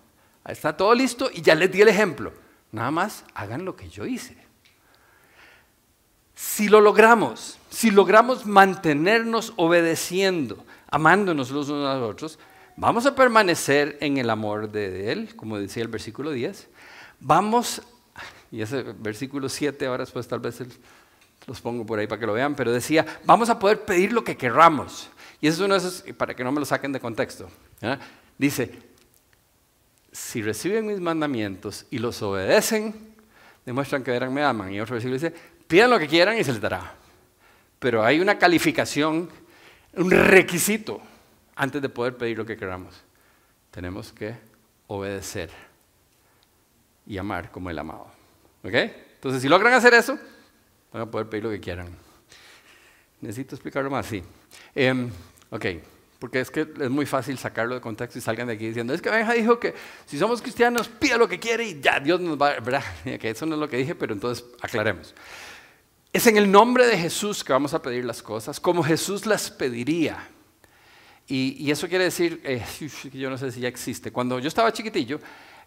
[0.44, 2.32] Ahí está todo listo y ya les di el ejemplo.
[2.72, 4.38] Nada más hagan lo que yo hice.
[6.36, 12.40] Si lo logramos, si logramos mantenernos obedeciendo, amándonos los unos a los otros,
[12.78, 16.70] vamos a permanecer en el amor de Él, como decía el versículo 10.
[17.20, 17.82] Vamos,
[18.52, 20.62] y ese versículo 7, ahora después tal vez
[21.46, 24.24] los pongo por ahí para que lo vean, pero decía, vamos a poder pedir lo
[24.24, 25.10] que querramos.
[25.42, 27.50] Y eso es uno de esos, para que no me lo saquen de contexto.
[28.38, 28.72] Dice,
[30.12, 32.94] si reciben mis mandamientos y los obedecen,
[33.66, 34.72] demuestran que eran me aman.
[34.74, 35.34] Y otro versículo dice,
[35.68, 36.96] pidan lo que quieran y se les dará.
[37.80, 39.30] Pero hay una calificación,
[39.94, 41.02] un requisito
[41.56, 42.96] antes de poder pedir lo que queramos.
[43.72, 44.36] Tenemos que
[44.88, 45.50] obedecer
[47.10, 48.06] y amar como el amado.
[48.64, 48.74] ¿Ok?
[49.16, 50.18] Entonces, si logran hacer eso,
[50.94, 51.90] van a poder pedir lo que quieran.
[53.20, 54.06] ¿Necesito explicarlo más?
[54.06, 54.24] Sí.
[54.76, 55.10] Em,
[55.50, 55.66] ok,
[56.20, 59.02] porque es que es muy fácil sacarlo de contexto y salgan de aquí diciendo, es
[59.02, 59.74] que Benja dijo que
[60.06, 62.84] si somos cristianos, pida lo que quiere y ya, Dios nos va, ¿verdad?
[63.20, 65.16] Que eso no es lo que dije, pero entonces aclaremos.
[66.14, 69.50] Es en el nombre de Jesús que vamos a pedir las cosas, como Jesús las
[69.50, 70.28] pediría.
[71.28, 72.64] Y, eso quiere decir, eh,
[73.14, 74.12] yo no sé si ya existe.
[74.12, 75.20] Cuando yo estaba chiquitillo,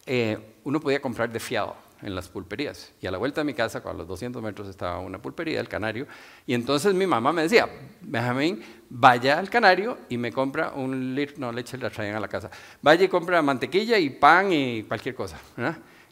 [0.07, 2.93] eh, uno podía comprar de fiado en las pulperías.
[3.01, 5.69] Y a la vuelta de mi casa, a los 200 metros, estaba una pulpería, el
[5.69, 6.07] Canario.
[6.47, 7.69] Y entonces mi mamá me decía,
[8.01, 12.29] Benjamín, vaya al Canario y me compra un litro, no, leche la traían a la
[12.29, 12.51] casa.
[12.83, 15.39] Vaya y compra mantequilla y pan y cualquier cosa.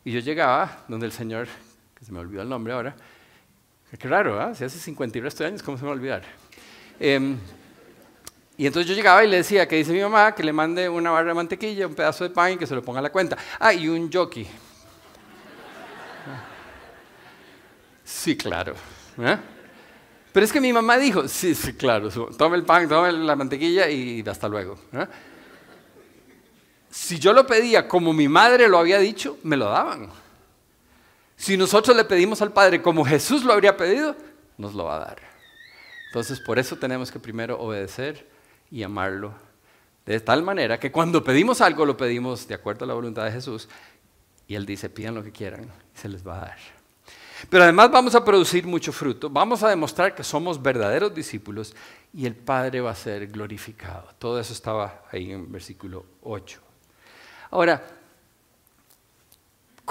[0.04, 1.48] Y yo llegaba donde el señor,
[1.94, 2.94] que se me olvidó el nombre ahora,
[3.98, 4.54] qué raro, ¿eh?
[4.54, 6.22] si hace 50 y resto de años, ¿cómo se me va a olvidar?
[7.00, 7.36] Eh,
[8.60, 11.10] y entonces yo llegaba y le decía que dice mi mamá que le mande una
[11.10, 13.38] barra de mantequilla, un pedazo de pan y que se lo ponga a la cuenta.
[13.58, 14.46] Ah, y un jockey.
[18.04, 18.74] Sí, claro.
[19.16, 19.38] ¿eh?
[20.30, 23.88] Pero es que mi mamá dijo, sí, sí, claro, tome el pan, tome la mantequilla
[23.88, 24.78] y hasta luego.
[24.92, 25.06] ¿eh?
[26.90, 30.10] Si yo lo pedía como mi madre lo había dicho, me lo daban.
[31.34, 34.14] Si nosotros le pedimos al Padre como Jesús lo habría pedido,
[34.58, 35.18] nos lo va a dar.
[36.08, 38.28] Entonces, por eso tenemos que primero obedecer
[38.70, 39.34] y amarlo
[40.06, 43.32] de tal manera que cuando pedimos algo lo pedimos de acuerdo a la voluntad de
[43.32, 43.68] Jesús
[44.48, 46.58] y Él dice, pidan lo que quieran y se les va a dar.
[47.48, 51.74] Pero además vamos a producir mucho fruto, vamos a demostrar que somos verdaderos discípulos
[52.12, 54.08] y el Padre va a ser glorificado.
[54.18, 56.60] Todo eso estaba ahí en versículo 8.
[57.52, 57.99] Ahora,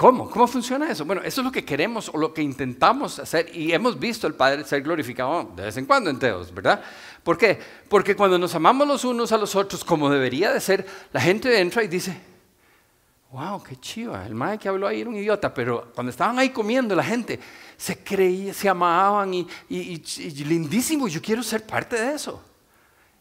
[0.00, 0.30] ¿Cómo?
[0.30, 1.04] ¿Cómo funciona eso?
[1.04, 4.32] Bueno, eso es lo que queremos o lo que intentamos hacer y hemos visto al
[4.32, 6.82] Padre ser glorificado de vez en cuando en Teos, ¿verdad?
[7.22, 7.58] ¿Por qué?
[7.86, 11.60] Porque cuando nos amamos los unos a los otros como debería de ser, la gente
[11.60, 12.18] entra y dice,
[13.30, 16.48] wow, qué chiva, el madre que habló ahí era un idiota, pero cuando estaban ahí
[16.48, 17.38] comiendo la gente
[17.76, 22.42] se creía, se amaban y, lindísimo, yo quiero ser parte de eso.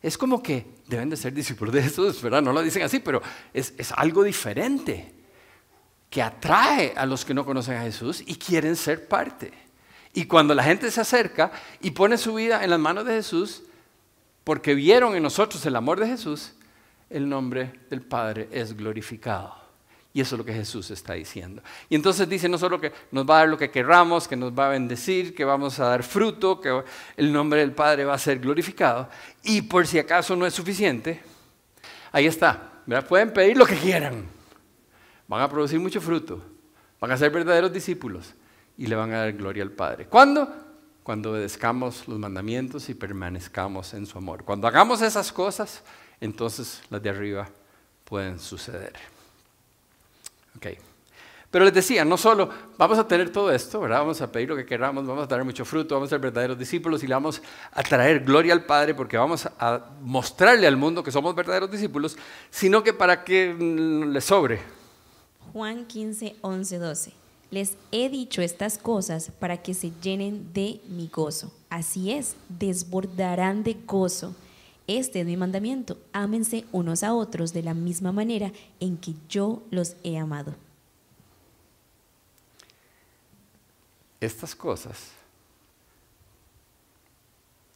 [0.02, 2.42] Es como que deben de ser discípulos de Jesús, ¿verdad?
[2.42, 3.22] No lo dicen así, pero
[3.54, 5.19] es, es algo diferente
[6.10, 9.54] que atrae a los que no conocen a Jesús y quieren ser parte.
[10.14, 13.64] Y cuando la gente se acerca y pone su vida en las manos de Jesús,
[14.44, 16.54] porque vieron en nosotros el amor de Jesús,
[17.10, 19.56] el nombre del Padre es glorificado.
[20.12, 21.62] Y eso es lo que Jesús está diciendo.
[21.88, 24.52] Y entonces dice no solo que nos va a dar lo que querramos, que nos
[24.52, 26.84] va a bendecir, que vamos a dar fruto, que
[27.16, 29.08] el nombre del Padre va a ser glorificado.
[29.44, 31.22] Y por si acaso no es suficiente,
[32.12, 32.72] ahí está.
[33.08, 34.39] Pueden pedir lo que quieran
[35.30, 36.42] van a producir mucho fruto,
[37.00, 38.34] van a ser verdaderos discípulos
[38.78, 40.08] y le van a dar gloria al Padre.
[40.08, 40.52] ¿Cuándo?
[41.04, 44.44] Cuando obedezcamos los mandamientos y permanezcamos en su amor.
[44.44, 45.84] Cuando hagamos esas cosas,
[46.20, 47.48] entonces las de arriba
[48.04, 48.94] pueden suceder.
[50.58, 50.78] Okay.
[51.52, 54.00] Pero les decía, no solo vamos a tener todo esto, ¿verdad?
[54.00, 56.58] Vamos a pedir lo que queramos, vamos a tener mucho fruto, vamos a ser verdaderos
[56.58, 61.04] discípulos y le vamos a traer gloria al Padre porque vamos a mostrarle al mundo
[61.04, 62.18] que somos verdaderos discípulos,
[62.50, 64.79] sino que para que le sobre,
[65.54, 67.14] Juan 15, 11, 12.
[67.52, 71.52] Les he dicho estas cosas para que se llenen de mi gozo.
[71.70, 74.36] Así es, desbordarán de gozo.
[74.86, 75.98] Este es mi mandamiento.
[76.14, 80.56] Ámense unos a otros de la misma manera en que yo los he amado.
[84.22, 85.12] Estas cosas,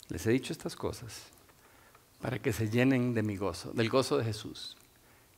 [0.10, 1.22] les he dicho estas cosas
[2.22, 4.78] para que se llenen de mi gozo, del gozo de Jesús.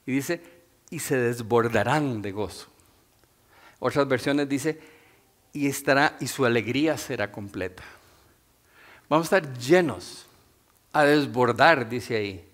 [0.05, 0.41] Y dice,
[0.95, 2.67] y se desbordarán de gozo.
[3.79, 4.79] Otras versiones dice,
[5.51, 7.83] y estará y su alegría será completa.
[9.09, 10.25] Vamos a estar llenos,
[10.93, 12.47] a desbordar, dice ahí.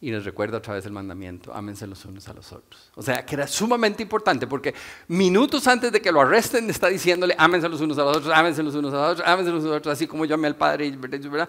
[0.00, 2.90] Y nos recuerda otra vez el mandamiento, ámense los unos a los otros.
[2.96, 4.74] O sea, que era sumamente importante porque
[5.06, 8.64] minutos antes de que lo arresten está diciéndole, ámense los unos a los otros, ámense
[8.64, 10.56] los unos a los otros, ámense los unos a los otros, así como yo al
[10.56, 11.48] Padre, ¿verdad?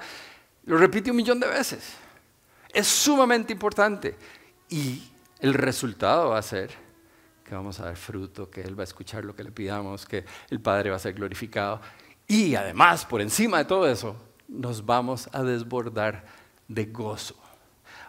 [0.65, 1.93] Lo repite un millón de veces.
[2.71, 4.15] Es sumamente importante.
[4.69, 5.09] Y
[5.43, 6.71] el resultado va a ser
[7.43, 10.23] que vamos a dar fruto, que Él va a escuchar lo que le pidamos, que
[10.49, 11.81] el Padre va a ser glorificado.
[12.25, 14.15] Y además, por encima de todo eso,
[14.47, 16.23] nos vamos a desbordar
[16.69, 17.35] de gozo.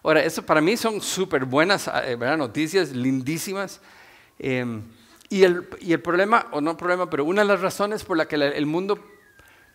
[0.05, 3.81] Ahora, eso para mí son súper buenas eh, noticias, lindísimas.
[4.39, 4.85] Em,
[5.29, 8.29] y, el, y, el, problema, o no problema, pero una de las razones por la
[8.29, 9.05] que el mundo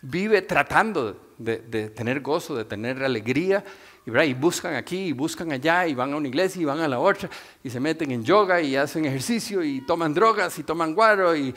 [0.00, 3.62] vive tratando de tener gozo, de tener alegría,
[4.06, 6.98] y, buscan aquí y buscan allá y van a una iglesia y van a la
[6.98, 7.28] otra
[7.62, 11.54] y se meten en yoga y hacen ejercicio y toman drogas y toman guaro y,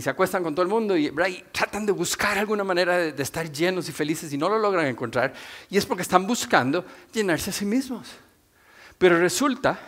[0.00, 1.12] se acuestan con todo el mundo y,
[1.52, 5.32] tratan de buscar alguna manera de, estar llenos y felices y no lo logran encontrar
[5.70, 8.08] y es porque están buscando llenarse a sí mismos.
[8.98, 9.78] Pero resulta,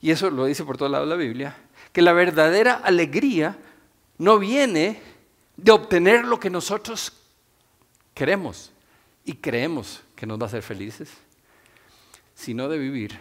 [0.00, 1.56] y eso lo dice por todo lado la Biblia,
[1.92, 3.56] que la verdadera alegría
[4.18, 5.00] no viene
[5.56, 7.12] de obtener lo que nosotros
[8.14, 8.73] queremos
[9.24, 11.10] y creemos que nos va a hacer felices,
[12.34, 13.18] sino de vivir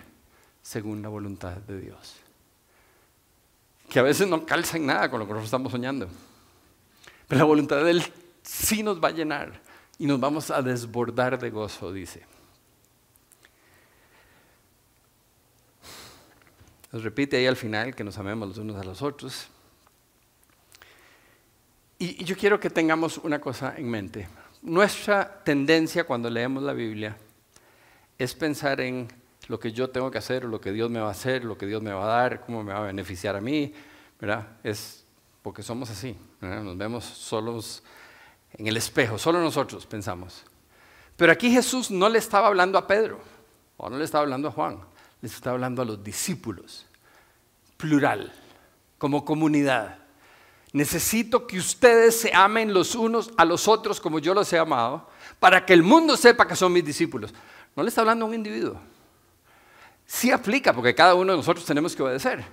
[0.62, 2.16] según la voluntad de Dios.
[3.90, 6.08] Que a veces no calza en nada con lo que nosotros estamos soñando.
[7.28, 8.04] Pero la voluntad de Él
[8.42, 9.62] sí nos va a llenar
[9.98, 12.26] y nos vamos a desbordar de gozo, dice.
[16.92, 19.48] Nos repite ahí al final que nos amemos los unos a los otros.
[21.98, 24.28] Y, yo quiero que tengamos una cosa en mente
[24.64, 27.16] nuestra tendencia cuando leemos la Biblia
[28.18, 29.08] es pensar en
[29.48, 31.66] lo que yo tengo que hacer, lo que Dios me va a hacer, lo que
[31.66, 33.74] Dios me va a dar, cómo me va a beneficiar a mí,
[34.20, 34.48] ¿verdad?
[34.64, 35.06] Es
[35.42, 37.84] porque somos así, nos vemos solos
[38.54, 40.46] en el espejo, solo nosotros pensamos.
[41.18, 43.20] Pero aquí Jesús no le estaba hablando a Pedro,
[43.76, 44.80] o no le estaba hablando a Juan,
[45.22, 46.86] le estaba hablando a los discípulos,
[47.76, 48.32] plural,
[48.98, 50.00] como comunidad.
[50.74, 55.08] Necesito que ustedes se amen los unos a los otros como yo los he amado,
[55.40, 57.32] para que el mundo sepa que son mis discípulos.
[57.76, 58.80] No le está hablando a un individuo.
[60.06, 62.44] Sí aplica, porque cada uno de nosotros tenemos que obedecer,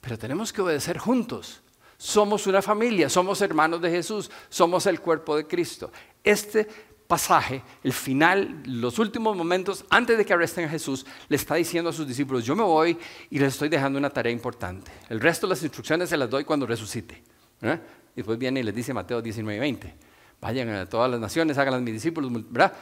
[0.00, 1.60] pero tenemos que obedecer juntos.
[1.98, 5.90] Somos una familia, somos hermanos de Jesús, somos el cuerpo de Cristo.
[6.22, 6.68] Este
[7.08, 11.90] pasaje, el final, los últimos momentos antes de que arresten a Jesús, le está diciendo
[11.90, 12.96] a sus discípulos, yo me voy
[13.28, 14.92] y les estoy dejando una tarea importante.
[15.08, 17.22] El resto de las instrucciones se las doy cuando resucite.
[17.62, 19.94] Y después viene y les dice Mateo 19 y 20,
[20.40, 22.72] vayan a todas las naciones, háganlas mis discípulos, ¿verdad?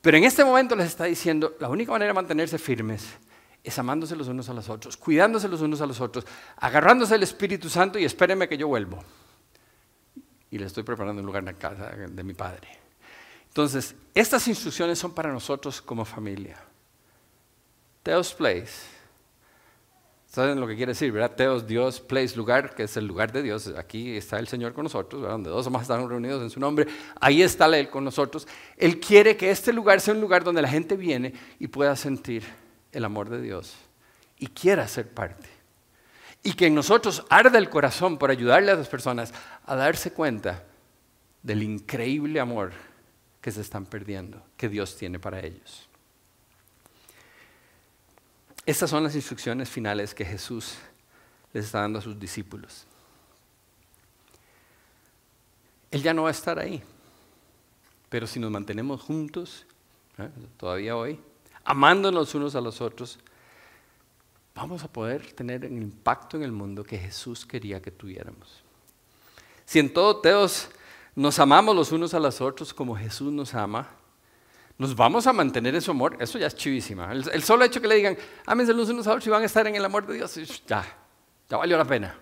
[0.00, 3.04] Pero en este momento les está diciendo, la única manera de mantenerse firmes
[3.62, 6.24] es amándose los unos a los otros, cuidándose los unos a los otros,
[6.56, 9.02] agarrándose el Espíritu Santo y espérenme que yo vuelvo.
[10.50, 12.68] Y les estoy preparando un lugar en la casa de mi Padre.
[13.48, 16.56] Entonces, estas instrucciones son para nosotros como familia.
[18.02, 18.97] Theos Place
[20.28, 21.34] ¿Saben lo que quiere decir, verdad?
[21.34, 23.72] Teos, Dios, place, lugar, que es el lugar de Dios.
[23.78, 26.86] Aquí está el Señor con nosotros, donde dos o más están reunidos en su nombre.
[27.18, 28.46] Ahí está Él con nosotros.
[28.76, 32.44] Él quiere que este lugar sea un lugar donde la gente viene y pueda sentir
[32.92, 33.74] el amor de Dios
[34.38, 35.48] y quiera ser parte.
[36.42, 39.32] Y que en nosotros arda el corazón por ayudarle a las personas
[39.64, 40.62] a darse cuenta
[41.42, 42.72] del increíble amor
[43.40, 45.87] que se están perdiendo, que Dios tiene para ellos.
[48.68, 50.74] Estas son las instrucciones finales que Jesús
[51.54, 52.84] les está dando a sus discípulos.
[55.90, 56.82] Él ya no va a estar ahí,
[58.10, 59.64] pero si nos mantenemos juntos,
[60.18, 60.28] ¿eh?
[60.58, 61.18] todavía hoy,
[61.64, 63.18] amándonos unos a los otros,
[64.54, 68.62] vamos a poder tener el impacto en el mundo que Jesús quería que tuviéramos.
[69.64, 70.68] Si en todo Teos
[71.16, 73.88] nos amamos los unos a los otros como Jesús nos ama,
[74.78, 77.12] nos vamos a mantener en su amor, eso ya es chivísima.
[77.12, 78.16] El, solo hecho que le digan,
[78.46, 80.34] ámense los unos a otros y van a estar en el amor de Dios,
[80.66, 80.84] ya,
[81.48, 82.16] ya valió la pena.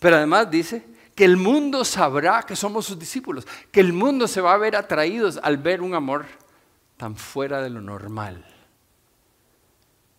[0.00, 0.82] Pero además dice
[1.14, 4.74] que el mundo sabrá que somos sus discípulos, que el mundo se va a ver
[4.74, 6.24] atraídos al ver un amor
[6.96, 8.44] tan fuera de lo normal.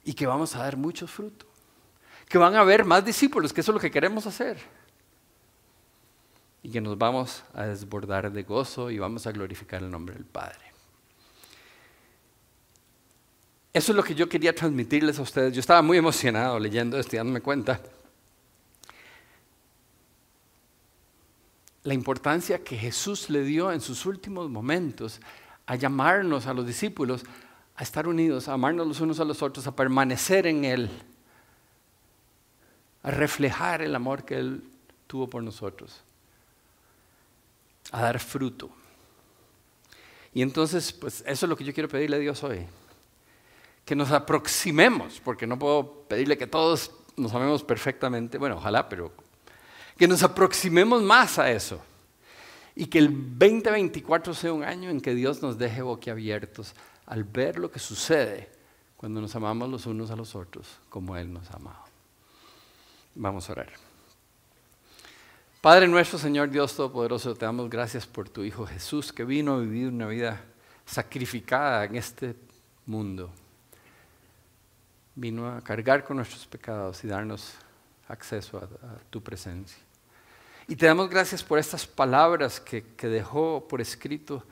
[0.03, 1.47] Y que vamos a dar mucho fruto.
[2.29, 4.57] Que van a haber más discípulos, que eso es lo que queremos hacer.
[6.61, 10.25] Y que nos vamos a desbordar de gozo y vamos a glorificar el nombre del
[10.25, 10.64] Padre.
[13.75, 15.53] Eso es lo que yo quería transmitirles a ustedes.
[15.53, 17.81] Yo estaba muy emocionado leyendo esto y dándome cuenta.
[21.83, 25.19] La importancia que Jesús le dio en sus últimos momentos
[25.65, 27.25] a llamarnos a los discípulos
[27.75, 30.89] a estar unidos, a amarnos los unos a los otros, a permanecer en Él,
[33.03, 34.63] a reflejar el amor que Él
[35.05, 36.01] tuvo por nosotros,
[37.91, 38.69] a dar fruto.
[40.33, 42.65] Y entonces, pues eso es lo que yo quiero pedirle a Dios hoy
[43.85, 49.13] que nos aproximemos, porque no puedo pedirle que todos nos amemos perfectamente, bueno, ojalá, pero
[49.95, 51.79] que nos aproximemos más a eso.
[52.75, 56.73] Y que el 2024 sea un año en que Dios nos deje boquiabiertos
[57.05, 58.49] al ver lo que sucede
[58.97, 61.85] cuando nos amamos los unos a los otros como Él nos ha amado.
[63.13, 63.69] Vamos a orar.
[65.61, 69.59] Padre nuestro, Señor Dios Todopoderoso, te damos gracias por tu Hijo Jesús que vino a
[69.59, 70.43] vivir una vida
[70.85, 72.35] sacrificada en este
[72.85, 73.31] mundo
[75.15, 77.53] vino a cargar con nuestros pecados y darnos
[78.07, 79.79] acceso a, tu presencia.
[80.67, 84.43] Y te damos gracias por estas palabras que, que dejó por escrito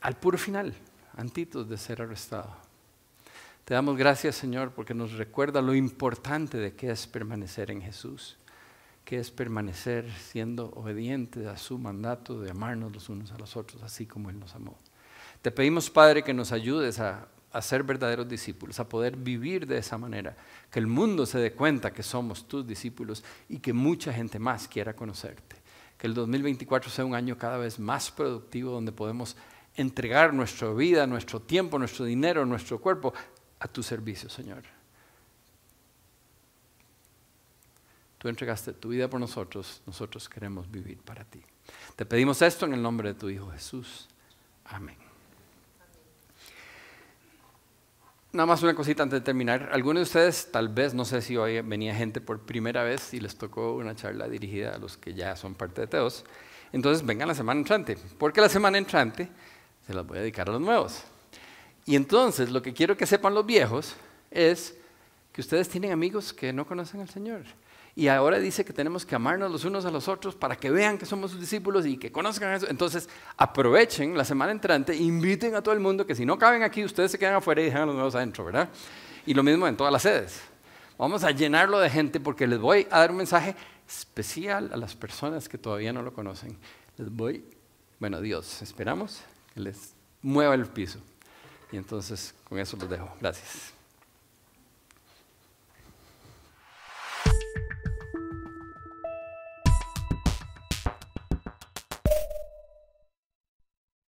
[0.00, 0.74] al puro final,
[1.16, 2.56] antitos de ser arrestado.
[3.64, 8.38] Te damos gracias, Señor, porque nos recuerda lo importante de que es permanecer en Jesús,
[9.04, 13.82] que es permanecer siendo obediente a su mandato de amarnos los unos a los otros,
[13.82, 14.78] así como Él nos amó.
[15.42, 19.78] Te pedimos, Padre, que nos ayudes a, a ser verdaderos discípulos, a poder vivir de
[19.78, 20.36] esa manera,
[20.70, 24.68] que el mundo se dé cuenta que somos tus discípulos y que mucha gente más
[24.68, 25.56] quiera conocerte.
[25.96, 29.36] Que el 2024 sea un año cada vez más productivo donde podemos
[29.76, 33.14] entregar nuestra vida, nuestro tiempo, nuestro dinero, nuestro cuerpo
[33.60, 34.62] a tu servicio, Señor.
[38.18, 41.40] Tú entregaste tu vida por nosotros, nosotros queremos vivir para ti.
[41.96, 44.08] Te pedimos esto en el nombre de tu Hijo Jesús.
[44.64, 45.07] Amén.
[48.30, 49.70] Nada más una cosita antes de terminar.
[49.72, 53.20] Algunos de ustedes, tal vez, no sé si hoy venía gente por primera vez y
[53.20, 56.26] les tocó una charla dirigida a los que ya son parte de Teos.
[56.70, 59.30] Entonces vengan la semana entrante, porque la semana entrante
[59.86, 61.04] se las voy a dedicar a los nuevos.
[61.86, 63.94] Y entonces lo que quiero que sepan los viejos
[64.30, 64.76] es
[65.32, 67.44] que ustedes tienen amigos que no conocen al Señor.
[67.98, 70.98] Y ahora dice que tenemos que amarnos los unos a los otros para que vean
[70.98, 72.70] que somos sus discípulos y que conozcan eso.
[72.70, 76.84] Entonces aprovechen la semana entrante, inviten a todo el mundo que si no caben aquí,
[76.84, 78.68] ustedes se quedan afuera y dejan a los nuevos adentro, ¿verdad?
[79.26, 80.42] Y lo mismo en todas las sedes.
[80.96, 83.56] Vamos a llenarlo de gente porque les voy a dar un mensaje
[83.88, 86.56] especial a las personas que todavía no lo conocen.
[86.98, 87.44] Les voy,
[87.98, 89.22] bueno, Dios, esperamos
[89.56, 89.92] les
[90.22, 91.00] mueva el piso.
[91.72, 93.12] Y entonces con eso los dejo.
[93.20, 93.77] Gracias.